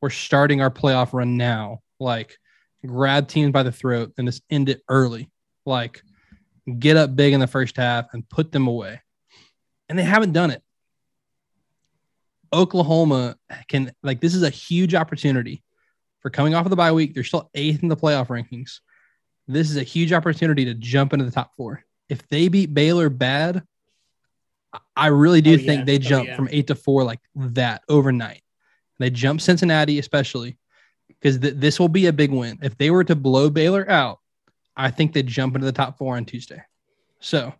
[0.00, 1.80] We're starting our playoff run now.
[1.98, 2.36] Like
[2.84, 5.30] grab teams by the throat and just end it early.
[5.66, 6.02] Like
[6.78, 9.00] get up big in the first half and put them away.
[9.88, 10.62] And they haven't done it.
[12.52, 13.36] Oklahoma
[13.68, 15.62] can like this is a huge opportunity
[16.20, 17.14] for coming off of the bye week.
[17.14, 18.80] They're still eighth in the playoff rankings
[19.52, 21.84] this is a huge opportunity to jump into the top four.
[22.08, 23.62] If they beat Baylor bad,
[24.96, 25.84] I really do oh, think yeah.
[25.84, 26.36] they oh, jump oh, yeah.
[26.36, 28.42] from eight to four like that overnight.
[28.98, 30.58] They jump Cincinnati, especially
[31.08, 32.58] because th- this will be a big win.
[32.62, 34.18] If they were to blow Baylor out,
[34.76, 36.62] I think they jump into the top four on Tuesday.
[37.20, 37.52] So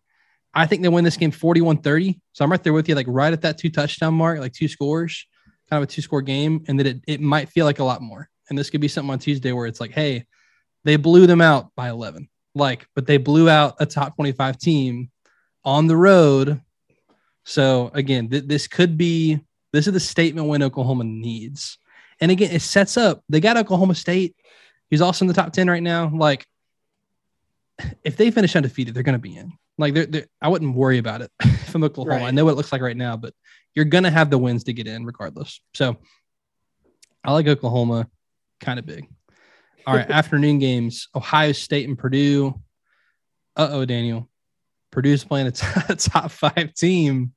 [0.55, 2.21] I think they win this game 41 30.
[2.33, 4.69] So I'm right there with you, like right at that two touchdown mark, like two
[4.69, 5.27] scores,
[5.69, 6.65] kind of a two score game.
[6.69, 8.29] And that it, it might feel like a lot more.
[8.49, 10.27] And this could be something on Tuesday where it's like, hey,
[10.85, 12.29] they blew them out by 11.
[12.55, 15.11] Like, but they blew out a top 25 team
[15.65, 16.61] on the road.
[17.51, 19.41] So again, th- this could be
[19.73, 21.79] this is the statement win Oklahoma needs.
[22.21, 24.37] And again, it sets up they got Oklahoma State,
[24.91, 26.11] He's also in the top 10 right now.
[26.13, 26.47] Like,
[28.05, 29.53] if they finish undefeated, they're going to be in.
[29.79, 31.31] Like, they're, they're, I wouldn't worry about it
[31.67, 32.17] from Oklahoma.
[32.17, 32.27] Right.
[32.27, 33.33] I know what it looks like right now, but
[33.75, 35.61] you're going to have the wins to get in regardless.
[35.75, 35.97] So
[37.25, 38.09] I like Oklahoma,
[38.61, 39.09] kind of big.
[39.87, 42.61] All right, afternoon games: Ohio State and Purdue.
[43.57, 44.29] Uh oh, Daniel.
[44.91, 47.33] Purdue's playing a, t- top five team,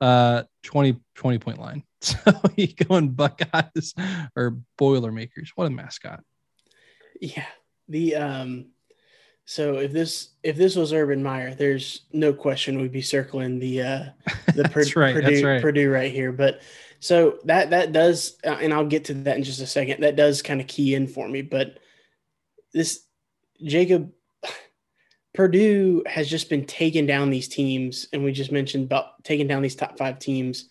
[0.00, 1.82] uh, 20, 20 point line.
[2.02, 2.16] So
[2.56, 3.94] you going Buckeyes
[4.34, 5.52] or Boilermakers?
[5.54, 6.24] What a mascot.
[7.20, 7.44] Yeah.
[7.88, 8.66] The um
[9.44, 13.82] so if this if this was Urban Meyer, there's no question we'd be circling the
[13.82, 14.04] uh
[14.54, 15.60] the That's right, Purdue, right.
[15.60, 16.32] Purdue right here.
[16.32, 16.62] But
[17.00, 20.02] so that that does uh, and I'll get to that in just a second.
[20.02, 21.80] That does kind of key in for me, but
[22.72, 23.02] this
[23.62, 24.12] Jacob
[25.32, 29.62] Purdue has just been taking down these teams, and we just mentioned about taking down
[29.62, 30.68] these top five teams,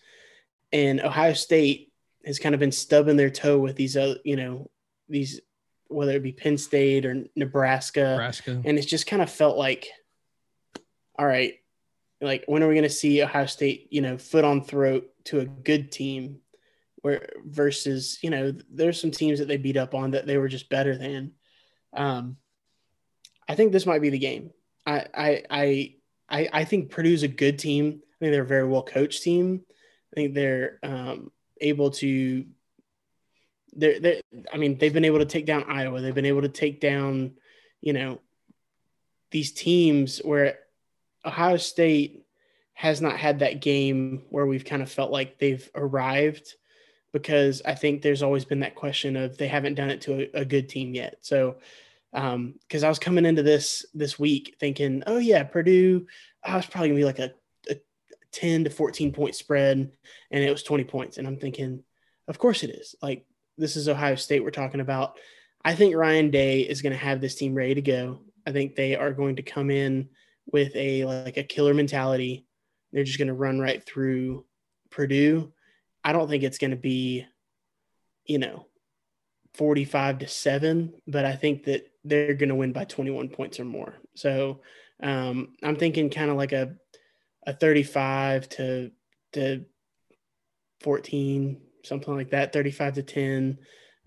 [0.72, 1.92] and Ohio State
[2.26, 4.70] has kind of been stubbing their toe with these, other, you know,
[5.08, 5.40] these
[5.88, 8.62] whether it be Penn State or Nebraska, Nebraska.
[8.64, 9.88] and it's just kind of felt like,
[11.18, 11.54] all right,
[12.20, 15.40] like when are we going to see Ohio State, you know, foot on throat to
[15.40, 16.40] a good team,
[16.96, 20.48] where versus you know there's some teams that they beat up on that they were
[20.48, 21.32] just better than.
[21.94, 22.36] Um,
[23.50, 24.50] I think this might be the game.
[24.86, 25.94] I I
[26.30, 28.00] I I, think Purdue's a good team.
[28.00, 29.62] I think they're a very well coached team.
[30.12, 32.46] I think they're um, able to.
[33.72, 34.20] They're, they're,
[34.52, 36.00] I mean, they've been able to take down Iowa.
[36.00, 37.32] They've been able to take down,
[37.80, 38.20] you know,
[39.32, 40.60] these teams where
[41.24, 42.24] Ohio State
[42.74, 46.54] has not had that game where we've kind of felt like they've arrived
[47.12, 50.42] because I think there's always been that question of they haven't done it to a,
[50.42, 51.18] a good team yet.
[51.22, 51.56] So,
[52.12, 56.06] um, because I was coming into this this week thinking, oh yeah, Purdue,
[56.44, 57.32] I was probably gonna be like a,
[57.68, 57.76] a
[58.32, 59.92] 10 to 14 point spread,
[60.30, 61.18] and it was 20 points.
[61.18, 61.82] And I'm thinking,
[62.28, 62.94] of course it is.
[63.00, 63.26] Like
[63.58, 65.18] this is Ohio State we're talking about.
[65.64, 68.20] I think Ryan Day is gonna have this team ready to go.
[68.46, 70.08] I think they are going to come in
[70.50, 72.46] with a like a killer mentality.
[72.92, 74.46] They're just gonna run right through
[74.90, 75.52] Purdue.
[76.02, 77.26] I don't think it's gonna be,
[78.24, 78.66] you know,
[79.54, 83.64] 45 to 7 but i think that they're going to win by 21 points or
[83.64, 83.94] more.
[84.14, 84.60] So
[85.02, 86.74] um, i'm thinking kind of like a
[87.46, 88.90] a 35 to
[89.32, 89.64] to
[90.80, 93.58] 14 something like that 35 to 10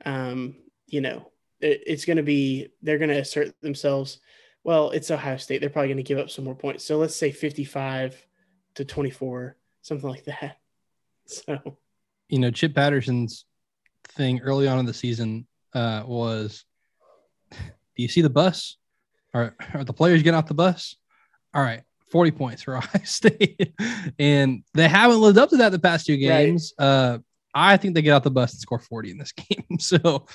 [0.05, 0.55] um,
[0.87, 4.19] you know it, it's going to be they're going to assert themselves.
[4.63, 6.83] Well it's ohio state they're probably going to give up some more points.
[6.83, 8.25] So let's say 55
[8.75, 10.57] to 24 something like that.
[11.25, 11.77] So
[12.27, 13.45] you know, Chip Patterson's
[14.09, 16.65] thing early on in the season uh, was,
[17.95, 18.77] "Do you see the bus?
[19.33, 20.95] Are are the players getting off the bus?
[21.53, 23.73] All right, forty points for Ohio State,
[24.19, 26.19] and they haven't lived up to that the past two Right.
[26.45, 26.73] games.
[26.77, 27.19] Uh,
[27.53, 29.79] I think they get off the bus and score forty in this game.
[29.79, 30.25] So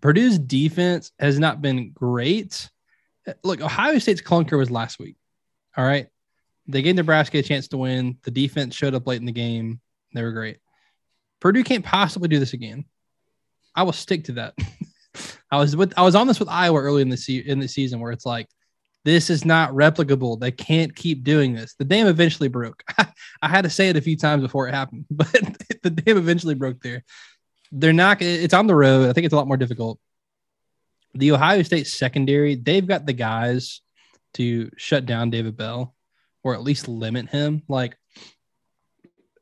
[0.00, 2.68] Purdue's defense has not been great.
[3.44, 5.16] Look, Ohio State's clunker was last week.
[5.76, 6.08] All right,
[6.66, 8.18] they gave Nebraska a chance to win.
[8.22, 9.80] The defense showed up late in the game.
[10.14, 10.58] They were great.
[11.40, 12.84] Purdue can't possibly do this again.
[13.74, 14.54] I will stick to that.
[15.50, 17.68] I was with I was on this with Iowa early in the se- in the
[17.68, 18.48] season where it's like
[19.04, 20.38] this is not replicable.
[20.38, 21.74] They can't keep doing this.
[21.74, 22.84] The dam eventually broke.
[23.42, 25.32] I had to say it a few times before it happened, but
[25.82, 27.04] the dam eventually broke there.
[27.72, 29.08] They're not it's on the road.
[29.08, 29.98] I think it's a lot more difficult.
[31.14, 33.80] The Ohio State secondary, they've got the guys
[34.34, 35.94] to shut down David Bell
[36.44, 37.62] or at least limit him.
[37.68, 37.96] Like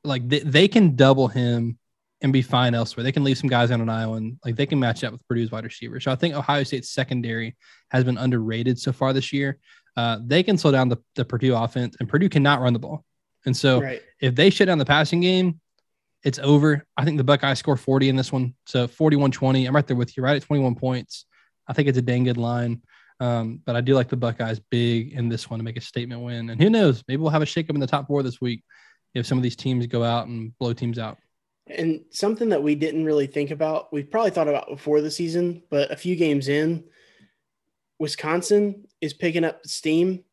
[0.04, 1.78] like they, they can double him
[2.20, 3.04] and be fine elsewhere.
[3.04, 4.38] They can leave some guys on an island.
[4.44, 6.00] Like they can match up with Purdue's wide receiver.
[6.00, 7.56] So I think Ohio State's secondary
[7.90, 9.58] has been underrated so far this year.
[9.96, 13.04] Uh, they can slow down the, the Purdue offense, and Purdue cannot run the ball.
[13.46, 15.60] And so right if they shut down the passing game,
[16.24, 16.84] it's over.
[16.96, 18.54] I think the Buckeyes score 40 in this one.
[18.66, 19.66] So 41 20.
[19.66, 21.24] I'm right there with you, right at 21 points.
[21.66, 22.82] I think it's a dang good line.
[23.20, 26.22] Um, but I do like the Buckeyes big in this one to make a statement
[26.22, 26.50] win.
[26.50, 27.02] And who knows?
[27.08, 28.62] Maybe we'll have a shakeup in the top four this week
[29.14, 31.18] if some of these teams go out and blow teams out.
[31.70, 35.62] And something that we didn't really think about, we probably thought about before the season,
[35.70, 36.84] but a few games in,
[37.98, 40.24] Wisconsin is picking up steam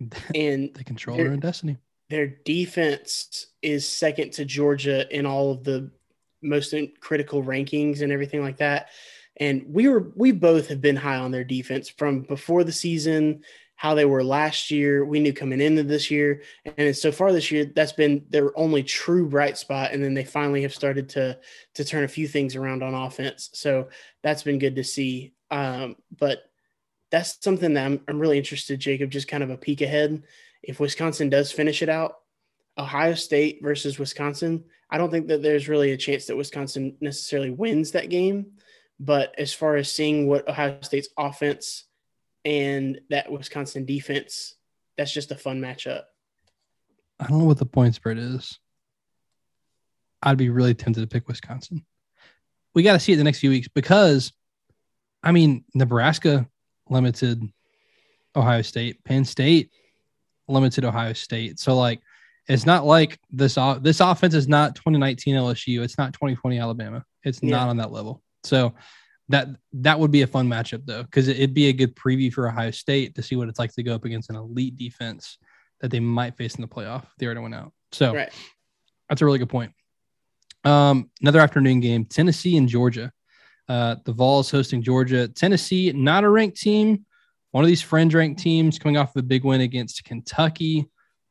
[0.34, 1.76] and they control They're- their own destiny.
[2.10, 5.90] their defense is second to Georgia in all of the
[6.42, 8.88] most critical rankings and everything like that.
[9.38, 13.44] And we were we both have been high on their defense from before the season,
[13.82, 15.04] how they were last year.
[15.04, 16.42] We knew coming into this year,
[16.76, 19.90] and so far this year, that's been their only true bright spot.
[19.92, 21.38] And then they finally have started to
[21.74, 23.50] to turn a few things around on offense.
[23.54, 23.88] So
[24.22, 25.34] that's been good to see.
[25.50, 26.44] Um, but
[27.10, 29.10] that's something that I'm, I'm really interested, Jacob.
[29.10, 30.22] Just kind of a peek ahead
[30.62, 32.18] if Wisconsin does finish it out,
[32.78, 37.50] Ohio State versus Wisconsin, I don't think that there's really a chance that Wisconsin necessarily
[37.50, 38.52] wins that game.
[39.00, 41.84] But as far as seeing what Ohio State's offense
[42.44, 44.56] and that Wisconsin defense,
[44.96, 46.02] that's just a fun matchup.
[47.20, 48.58] I don't know what the point spread is.
[50.22, 51.84] I'd be really tempted to pick Wisconsin.
[52.74, 54.32] we got to see it the next few weeks because,
[55.22, 56.48] I mean, Nebraska
[56.88, 57.42] limited
[58.34, 59.70] Ohio State, Penn State
[60.48, 61.58] limited Ohio State.
[61.58, 62.00] So like,
[62.48, 63.56] it's not like this.
[63.80, 65.82] This offense is not 2019 LSU.
[65.82, 67.04] It's not 2020 Alabama.
[67.22, 67.50] It's yeah.
[67.50, 68.22] not on that level.
[68.42, 68.74] So
[69.28, 72.48] that that would be a fun matchup though, because it'd be a good preview for
[72.48, 75.38] Ohio State to see what it's like to go up against an elite defense
[75.80, 77.04] that they might face in the playoff.
[77.04, 77.72] If they already went out.
[77.92, 78.32] So right.
[79.08, 79.72] that's a really good point.
[80.64, 83.12] Um, another afternoon game: Tennessee and Georgia.
[83.68, 85.28] Uh, the Vols hosting Georgia.
[85.28, 87.06] Tennessee, not a ranked team.
[87.52, 90.86] One of these fringe ranked teams coming off of a big win against Kentucky,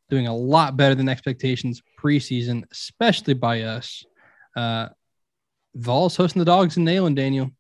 [0.10, 4.04] doing a lot better than expectations preseason, especially by us.
[4.56, 4.90] Uh,
[5.76, 7.52] Vols hosting the dogs and nailing Daniel.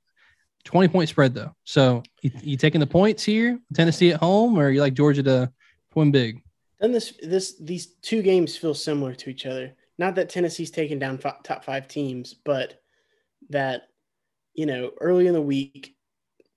[0.63, 1.55] 20 point spread though.
[1.63, 5.51] So you, you taking the points here, Tennessee at home, or you like Georgia to
[5.95, 6.41] win big?
[6.79, 9.73] Then this this these two games feel similar to each other.
[9.97, 12.81] Not that Tennessee's taken down f- top five teams, but
[13.49, 13.83] that
[14.53, 15.95] you know early in the week,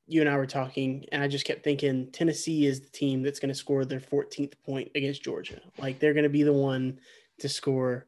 [0.07, 3.39] you and I were talking, and I just kept thinking Tennessee is the team that's
[3.39, 5.61] going to score their 14th point against Georgia.
[5.79, 7.01] Like they're going to be the one
[7.41, 8.07] to score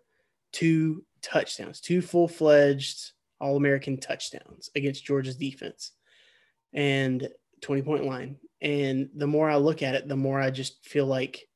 [0.52, 5.92] two touchdowns, two full fledged All American touchdowns against Georgia's defense,
[6.72, 7.28] and
[7.62, 8.36] 20 point line.
[8.60, 11.48] And the more I look at it, the more I just feel like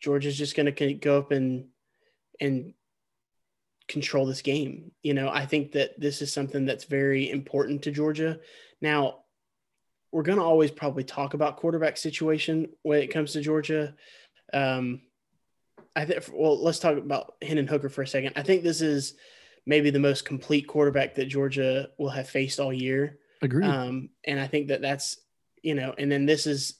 [0.00, 1.66] Georgia's just going to go up and
[2.40, 2.74] and
[3.88, 4.92] control this game.
[5.02, 8.40] You know, I think that this is something that's very important to Georgia.
[8.80, 9.20] Now,
[10.10, 13.94] we're going to always probably talk about quarterback situation when it comes to Georgia.
[14.52, 15.02] Um,
[15.94, 16.24] I think.
[16.32, 18.32] Well, let's talk about Hendon Hooker for a second.
[18.36, 19.14] I think this is
[19.66, 23.18] maybe the most complete quarterback that Georgia will have faced all year.
[23.40, 23.66] Agreed.
[23.66, 25.18] Um, and I think that that's
[25.62, 26.74] you know, and then this is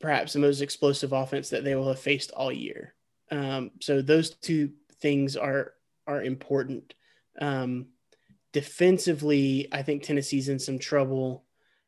[0.00, 2.94] perhaps the most explosive offense that they will have faced all year.
[3.30, 5.74] Um, so those two things are
[6.06, 6.94] are important.
[7.40, 7.86] Um,
[8.52, 11.44] defensively, I think Tennessee's in some trouble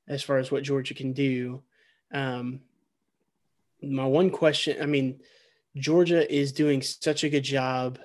[0.09, 1.63] as far as what Georgia can do.
[2.13, 2.61] Um,
[3.83, 5.21] my one question, I mean,
[5.77, 7.99] Georgia is doing such a good job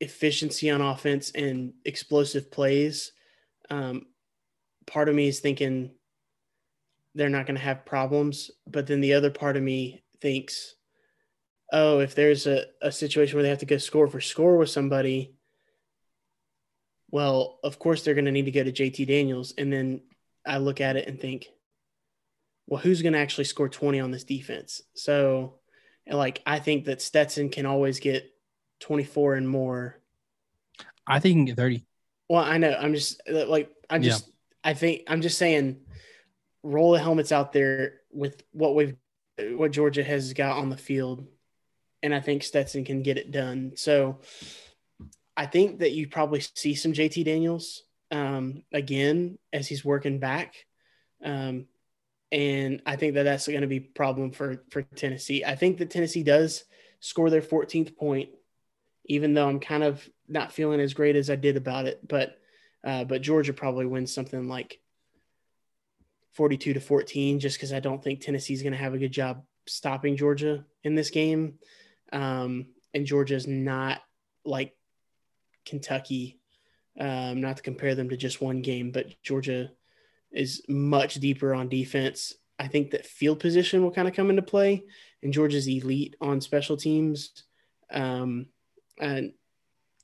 [0.00, 3.12] efficiency on offense and explosive plays.
[3.70, 4.06] Um,
[4.86, 5.90] part of me is thinking
[7.14, 8.50] they're not going to have problems.
[8.66, 10.74] But then the other part of me thinks,
[11.72, 14.70] oh, if there's a, a situation where they have to go score for score with
[14.70, 15.34] somebody,
[17.10, 19.52] well, of course they're going to need to go to JT Daniels.
[19.56, 20.02] And then
[20.46, 21.48] I look at it and think,
[22.66, 24.82] well, who's going to actually score 20 on this defense?
[24.94, 25.54] So,
[26.06, 28.30] like, I think that Stetson can always get
[28.80, 29.98] 24 and more.
[31.06, 31.84] I think he can get 30.
[32.28, 32.76] Well, I know.
[32.78, 34.32] I'm just like, I'm just, yeah.
[34.70, 35.80] I think, I'm just saying
[36.62, 38.96] roll the helmets out there with what we've
[39.52, 41.26] what Georgia has got on the field,
[42.02, 43.72] and I think Stetson can get it done.
[43.76, 44.18] So
[45.36, 50.54] I think that you probably see some JT Daniels um, again as he's working back,
[51.24, 51.66] um,
[52.32, 55.44] and I think that that's going to be a problem for for Tennessee.
[55.44, 56.64] I think that Tennessee does
[57.00, 58.30] score their 14th point,
[59.08, 62.34] even though I'm kind of not feeling as great as I did about it, but.
[62.86, 64.80] Uh, but Georgia probably wins something like
[66.38, 69.42] 42 to 14 just because I don't think Tennessee's going to have a good job
[69.66, 71.54] stopping Georgia in this game.
[72.12, 74.00] Um, and Georgia's not
[74.44, 74.76] like
[75.66, 76.38] Kentucky,
[76.98, 79.72] um, not to compare them to just one game, but Georgia
[80.30, 82.34] is much deeper on defense.
[82.58, 84.84] I think that field position will kind of come into play,
[85.22, 87.44] and Georgia's elite on special teams.
[87.90, 88.46] Um,
[89.00, 89.32] and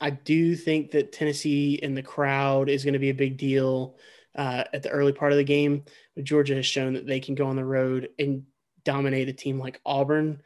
[0.01, 3.97] I do think that Tennessee and the crowd is going to be a big deal
[4.35, 5.85] uh, at the early part of the game.
[6.15, 8.45] But Georgia has shown that they can go on the road and
[8.85, 10.43] dominate a team like Auburn.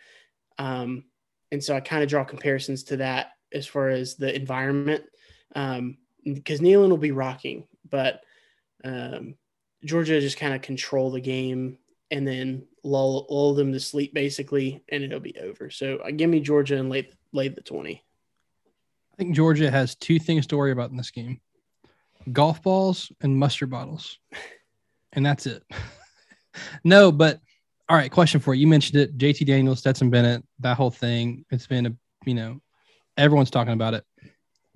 [0.58, 1.04] Um,
[1.50, 5.04] and so I kind of draw comparisons to that as far as the environment.
[5.54, 8.20] Um, because Neyland will be rocking, but
[8.84, 9.34] um,
[9.84, 11.78] Georgia just kind of control the game
[12.10, 15.70] and then lull, lull them to sleep basically, and it'll be over.
[15.70, 18.04] So uh, give me Georgia and late late the twenty.
[19.18, 21.40] I think Georgia has two things to worry about in this game
[22.32, 24.18] golf balls and mustard bottles.
[25.12, 25.64] And that's it.
[26.84, 27.40] no, but
[27.88, 28.60] all right, question for you.
[28.62, 29.18] You mentioned it.
[29.18, 31.44] JT Daniels, Stetson Bennett, that whole thing.
[31.50, 31.96] It's been a,
[32.26, 32.60] you know,
[33.16, 34.04] everyone's talking about it.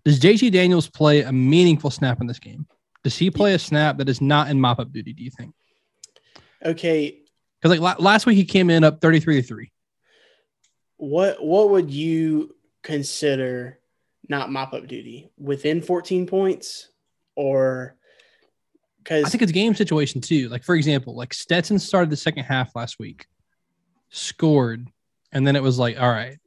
[0.05, 2.67] Does JT Daniels play a meaningful snap in this game?
[3.05, 5.55] Does he play a snap that is not in mop up duty, do you think?
[6.65, 7.21] Okay.
[7.61, 9.73] Because like last week he came in up 33 to 3.
[10.97, 13.79] What what would you consider
[14.33, 15.31] not mop up duty?
[15.39, 16.89] Within 14 points?
[17.37, 17.97] or
[18.99, 20.49] because I think it's game situation too.
[20.49, 23.27] Like for example, like Stetson started the second half last week,
[24.11, 24.89] scored,
[25.33, 26.39] and then it was like, all right,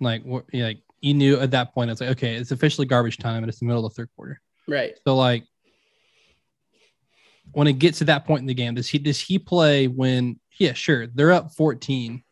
[0.00, 3.42] like what, like you knew at that point it's like okay, it's officially garbage time,
[3.42, 4.40] and it's the middle of the third quarter.
[4.68, 4.96] Right.
[5.06, 5.44] So like
[7.52, 10.38] when it gets to that point in the game, does he does he play when
[10.58, 12.22] yeah, sure, they're up 14.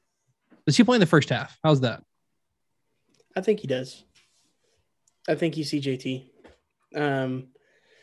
[0.66, 1.58] Does he play in the first half?
[1.64, 2.02] How's that?
[3.34, 4.04] I think he does.
[5.28, 6.28] I think you see JT.
[6.94, 7.48] Um,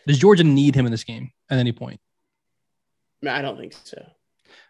[0.05, 1.99] does Georgia need him in this game at any point?
[3.27, 4.01] I don't think so.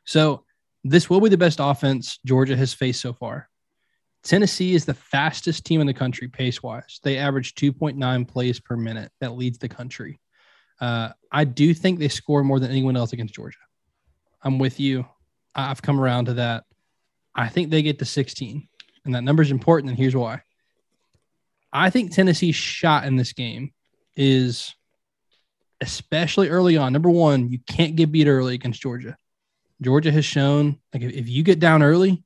[0.05, 0.43] So
[0.83, 3.49] this will be the best offense Georgia has faced so far.
[4.23, 6.99] Tennessee is the fastest team in the country pace wise.
[7.03, 9.11] They average 2.9 plays per minute.
[9.21, 10.19] That leads the country.
[10.79, 13.59] Uh, I do think they score more than anyone else against Georgia.
[14.43, 15.05] I'm with you.
[15.55, 16.65] I've come around to that.
[17.35, 18.67] I think they get to 16,
[19.05, 19.89] and that number is important.
[19.89, 20.41] And here's why.
[21.77, 23.71] I think Tennessee's shot in this game
[24.15, 24.73] is
[25.79, 26.91] especially early on.
[26.91, 29.15] Number one, you can't get beat early against Georgia.
[29.81, 32.23] Georgia has shown like if you get down early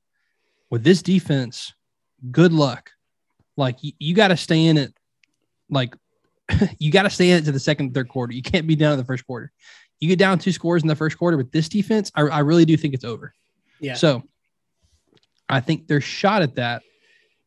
[0.70, 1.74] with this defense,
[2.30, 2.90] good luck.
[3.56, 4.94] Like you, you got to stay in it.
[5.68, 5.94] Like
[6.78, 8.32] you got to stay in it to the second, third quarter.
[8.32, 9.52] You can't be down in the first quarter.
[10.00, 12.10] You get down two scores in the first quarter with this defense.
[12.14, 13.34] I, I really do think it's over.
[13.80, 13.94] Yeah.
[13.94, 14.22] So
[15.48, 16.82] I think their shot at that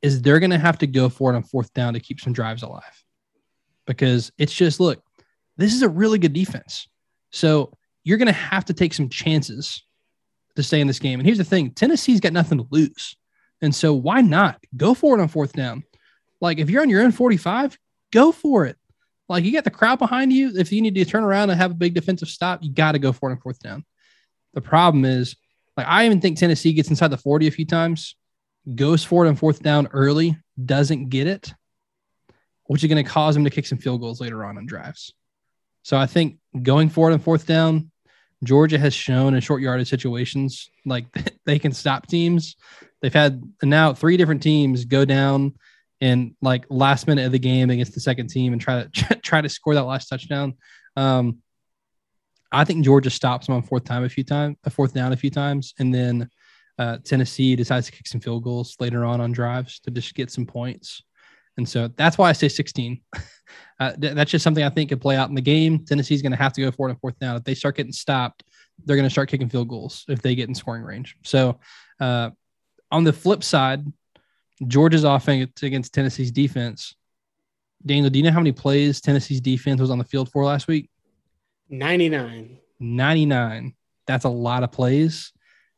[0.06, 2.32] is they're going to have to go for it on fourth down to keep some
[2.32, 3.04] drives alive
[3.88, 5.02] because it's just look,
[5.58, 6.88] this is a really good defense.
[7.32, 9.84] So you're going to have to take some chances
[10.56, 11.20] to stay in this game.
[11.20, 13.18] And here's the thing Tennessee's got nothing to lose.
[13.64, 15.84] And so why not go for it on fourth down?
[16.40, 17.76] Like if you're on your own 45,
[18.14, 18.78] go for it.
[19.28, 20.52] Like you got the crowd behind you.
[20.56, 23.00] If you need to turn around and have a big defensive stop, you got to
[23.00, 23.84] go for it on fourth down.
[24.54, 25.36] The problem is,
[25.76, 28.16] like I even think Tennessee gets inside the 40 a few times,
[28.74, 31.54] goes for it on fourth down early, doesn't get it,
[32.66, 35.14] which is going to cause them to kick some field goals later on on drives.
[35.84, 37.92] So I think going for it on fourth down,
[38.44, 41.06] Georgia has shown in short yardage situations like
[41.46, 42.56] they can stop teams.
[43.02, 45.54] They've had now three different teams go down
[46.02, 49.42] in like last minute of the game against the second team and try to try
[49.42, 50.56] to score that last touchdown.
[50.96, 51.40] Um,
[52.52, 55.18] I think Georgia stops them on fourth time a few times, a fourth down a
[55.18, 56.30] few times, and then
[56.78, 60.32] uh, Tennessee decides to kick some field goals later on on drives to just get
[60.32, 61.04] some points.
[61.58, 63.00] And so that's why I say 16.
[63.80, 65.86] uh, th- that's just something I think could play out in the game.
[65.86, 67.36] Tennessee's going to have to go for it on fourth down.
[67.38, 68.44] If they start getting stopped,
[68.84, 71.16] they're going to start kicking field goals if they get in scoring range.
[71.24, 71.60] So
[72.00, 72.32] uh,
[72.92, 73.86] on the flip side,
[74.68, 76.96] Georgia's offense against Tennessee's defense.
[77.86, 80.68] Daniel, do you know how many plays Tennessee's defense was on the field for last
[80.68, 80.90] week?
[81.70, 82.58] 99.
[82.80, 83.76] 99.
[84.08, 85.32] That's a lot of plays.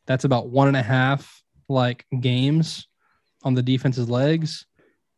[0.08, 2.88] That's about one and a half like games
[3.44, 4.66] on the defense's legs.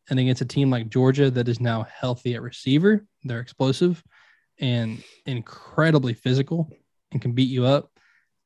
[0.09, 4.03] And against a team like Georgia that is now healthy at receiver, they're explosive
[4.59, 6.69] and incredibly physical
[7.11, 7.91] and can beat you up.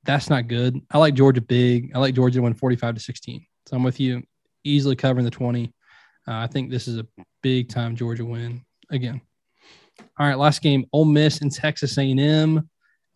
[0.03, 0.79] That's not good.
[0.91, 1.91] I like Georgia big.
[1.95, 3.45] I like Georgia to win 45 to 16.
[3.65, 4.23] So I'm with you,
[4.65, 5.73] easily covering the 20.
[6.27, 7.07] Uh, I think this is a
[7.41, 9.21] big time Georgia win again.
[10.19, 12.69] All right, last game, Ole Miss and Texas A&M.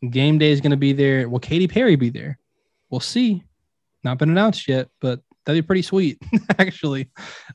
[0.09, 1.27] Game day is going to be there.
[1.27, 2.39] Will Katy Perry be there?
[2.89, 3.43] We'll see.
[4.03, 6.21] Not been announced yet, but that'd be pretty sweet,
[6.59, 7.09] actually.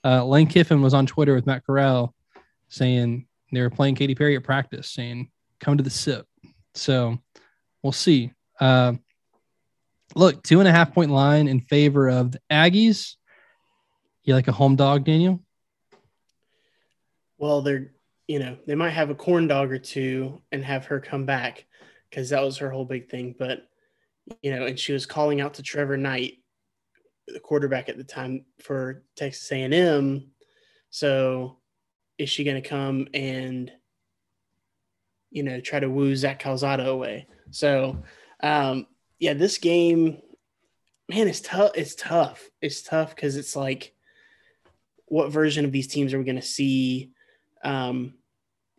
[0.05, 2.15] Uh, Lane Kiffin was on Twitter with Matt Corral
[2.69, 5.31] saying they were playing Katy Perry at practice, saying,
[5.61, 6.27] come to the sip.
[6.75, 7.19] So
[7.83, 8.33] we'll see.
[8.61, 8.95] Uh,
[10.15, 13.15] look, two and a half point line in favor of the Aggies.
[14.25, 15.41] You like a home dog, Daniel?
[17.39, 17.93] Well, they're,
[18.29, 21.67] you know, they might have a corn dog or two and have her come back
[22.09, 23.35] because that was her whole big thing.
[23.39, 23.69] But,
[24.41, 26.35] you know, and she was calling out to Trevor Knight,
[27.27, 30.31] the quarterback at the time for Texas A&M.
[30.91, 31.59] So
[32.19, 33.71] is she going to come and,
[35.31, 37.27] you know, try to woo Zach Calzada away?
[37.51, 38.03] So,
[38.43, 38.87] um,
[39.19, 40.19] yeah, this game,
[41.09, 41.73] man, it's tough.
[41.75, 42.49] It's tough.
[42.61, 43.95] It's tough because it's like,
[45.07, 47.13] what version of these teams are we going to see?
[47.63, 48.15] Um,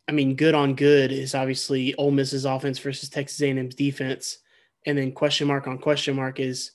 [0.07, 4.39] I mean, good on good is obviously Ole Miss's offense versus Texas A&M's defense,
[4.86, 6.71] and then question mark on question mark is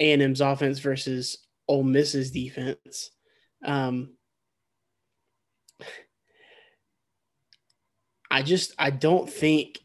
[0.00, 1.38] A&M's offense versus
[1.68, 3.10] Ole Miss's defense.
[3.64, 4.10] Um,
[8.30, 9.78] I just I don't think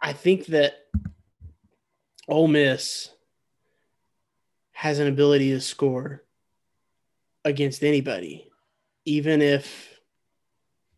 [0.00, 0.74] I think that
[2.28, 3.10] Ole Miss
[4.72, 6.22] has an ability to score
[7.44, 8.48] against anybody,
[9.04, 9.98] even if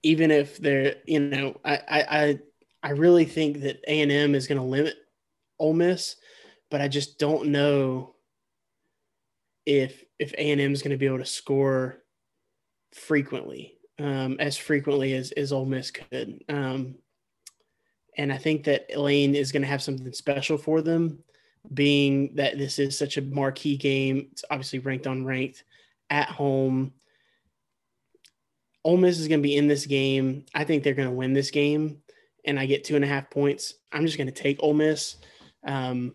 [0.03, 2.39] even if they're you know I I
[2.87, 4.95] I really think that A and M is going to limit
[5.59, 6.15] Ole Miss,
[6.71, 8.15] but I just don't know
[9.67, 12.05] if if A and M is going to be able to score
[12.95, 16.45] frequently um, as frequently as as Ole Miss could.
[16.49, 16.95] Um,
[18.17, 21.19] and I think that Lane is going to have something special for them,
[21.75, 24.29] being that this is such a marquee game.
[24.31, 25.65] It's obviously ranked on ranked
[26.09, 26.93] at home.
[28.85, 30.47] Ole Miss is going to be in this game.
[30.55, 32.01] I think they're going to win this game,
[32.47, 33.75] and I get two and a half points.
[33.93, 35.17] I'm just going to take Ole Miss.
[35.67, 36.15] Um,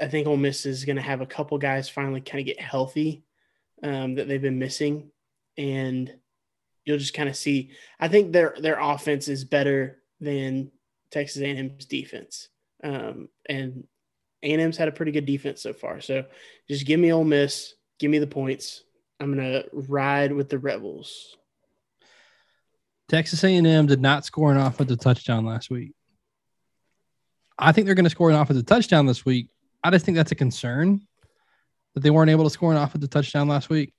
[0.00, 2.60] I think Ole Miss is going to have a couple guys finally kind of get
[2.60, 3.24] healthy
[3.82, 5.10] um, that they've been missing,
[5.56, 6.12] and
[6.84, 7.70] you'll just kind of see.
[8.00, 10.70] I think their their offense is better than
[11.10, 12.48] Texas A&M's defense,
[12.82, 13.84] um, and
[14.42, 16.00] A&M's had a pretty good defense so far.
[16.00, 16.24] So
[16.68, 18.82] just give me Ole Miss, give me the points.
[19.20, 21.36] I'm gonna ride with the Rebels.
[23.08, 25.92] Texas A&M did not score an offensive touchdown last week.
[27.58, 29.48] I think they're going to score an offensive touchdown this week.
[29.82, 31.00] I just think that's a concern
[31.94, 33.92] that they weren't able to score an offensive touchdown last week.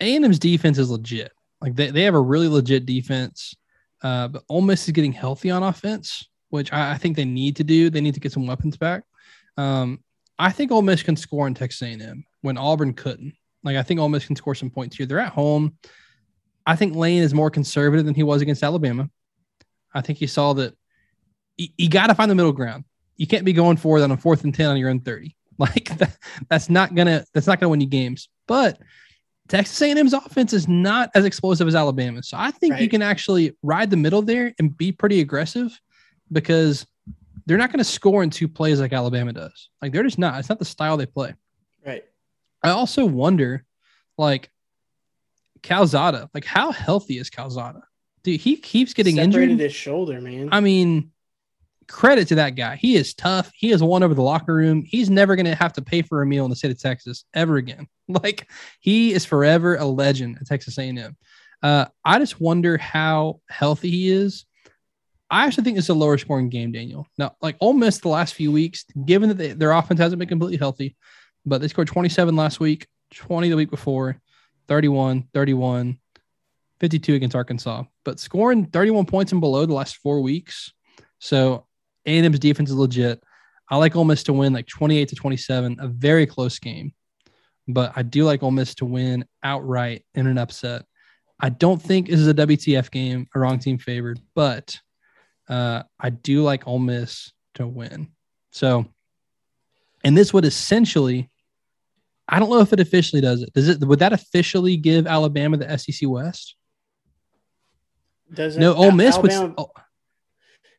[0.00, 1.32] A&M's defense is legit.
[1.60, 3.54] Like they, they have a really legit defense.
[4.02, 7.56] Uh, but Ole Miss is getting healthy on offense, which I, I, think they need
[7.56, 7.90] to do.
[7.90, 9.02] They need to get some weapons back.
[9.56, 10.04] Um,
[10.38, 13.34] I think Ole Miss can score in Texas A&M when Auburn couldn't.
[13.64, 15.06] Like I think Ole Miss can score some points here.
[15.06, 15.76] They're at home.
[16.68, 19.08] I think Lane is more conservative than he was against Alabama.
[19.94, 20.76] I think he saw that
[21.56, 22.84] you, you got to find the middle ground.
[23.16, 25.34] You can't be going for it on a fourth and ten on your own thirty.
[25.60, 26.16] Like that,
[26.48, 28.28] that's not gonna that's not gonna win you games.
[28.46, 28.78] But
[29.48, 32.82] Texas A&M's offense is not as explosive as Alabama, so I think right.
[32.82, 35.76] you can actually ride the middle there and be pretty aggressive
[36.30, 36.86] because
[37.44, 39.70] they're not going to score in two plays like Alabama does.
[39.82, 40.38] Like they're just not.
[40.38, 41.34] It's not the style they play.
[41.84, 42.04] Right.
[42.62, 43.64] I also wonder,
[44.16, 44.50] like
[45.62, 47.82] Calzada, like how healthy is Calzada?
[48.22, 49.60] Dude, he keeps getting Separated injured.
[49.60, 50.48] His shoulder, man.
[50.52, 51.12] I mean,
[51.88, 52.76] credit to that guy.
[52.76, 53.50] He is tough.
[53.54, 54.82] He has won over the locker room.
[54.82, 57.24] He's never going to have to pay for a meal in the state of Texas
[57.34, 57.86] ever again.
[58.10, 58.50] Like
[58.80, 61.14] he is forever a legend at Texas A&M.
[61.62, 64.46] Uh, I just wonder how healthy he is.
[65.30, 67.06] I actually think it's a lower scoring game, Daniel.
[67.18, 70.28] Now, like Ole Miss the last few weeks, given that they, their offense hasn't been
[70.28, 70.96] completely healthy,
[71.44, 74.18] but they scored 27 last week, 20 the week before,
[74.68, 75.98] 31, 31,
[76.80, 80.72] 52 against Arkansas, but scoring 31 points and below the last four weeks.
[81.18, 81.66] So
[82.06, 83.22] A&M's defense is legit.
[83.70, 86.92] I like Ole Miss to win like 28 to 27, a very close game.
[87.66, 90.84] But I do like Ole Miss to win outright in an upset.
[91.40, 94.78] I don't think this is a WTF game, a wrong team favored, but
[95.48, 98.08] uh, I do like Ole Miss to win.
[98.52, 98.86] So,
[100.02, 101.28] and this would essentially
[102.28, 103.52] I don't know if it officially does it.
[103.54, 103.80] Does it?
[103.80, 106.56] Would that officially give Alabama the SEC West?
[108.32, 108.60] Does it?
[108.60, 109.54] No, Ole Miss Alabama, would.
[109.56, 109.70] Oh.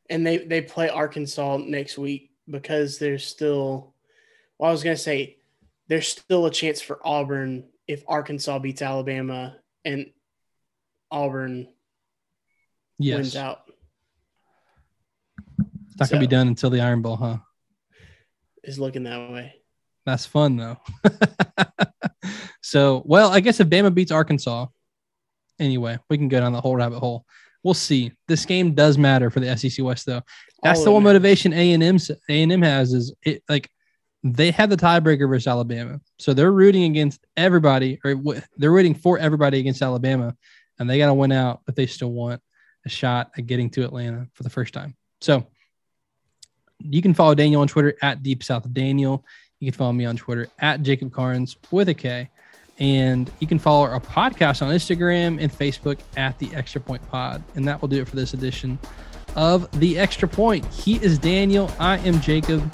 [0.09, 3.95] And they they play Arkansas next week because there's still.
[4.57, 5.37] Well, I was gonna say
[5.87, 10.11] there's still a chance for Auburn if Arkansas beats Alabama and
[11.09, 11.67] Auburn
[12.99, 13.15] yes.
[13.15, 13.61] wins out.
[15.87, 17.37] It's not so, gonna be done until the Iron Bowl, huh?
[18.63, 19.58] Is looking that way.
[20.09, 20.77] That's fun though.
[22.61, 24.65] so, well, I guess if Bama beats Arkansas,
[25.59, 27.25] anyway, we can go down the whole rabbit hole.
[27.63, 28.11] We'll see.
[28.27, 30.21] This game does matter for the SEC West, though.
[30.63, 31.97] That's All the one motivation A and M
[32.29, 33.69] A and M has is it like
[34.23, 38.15] they have the tiebreaker versus Alabama, so they're rooting against everybody, or
[38.57, 40.35] they're rooting for everybody against Alabama,
[40.79, 42.41] and they got to win out if they still want
[42.85, 44.95] a shot at getting to Atlanta for the first time.
[45.21, 45.45] So
[46.79, 49.25] you can follow Daniel on Twitter at Deep South Daniel.
[49.59, 52.29] You can follow me on Twitter at Jacob Karnes with a K.
[52.79, 57.43] And you can follow our podcast on Instagram and Facebook at the Extra Point Pod.
[57.55, 58.79] And that will do it for this edition
[59.35, 60.65] of the Extra Point.
[60.67, 61.69] He is Daniel.
[61.77, 62.71] I am Jacob.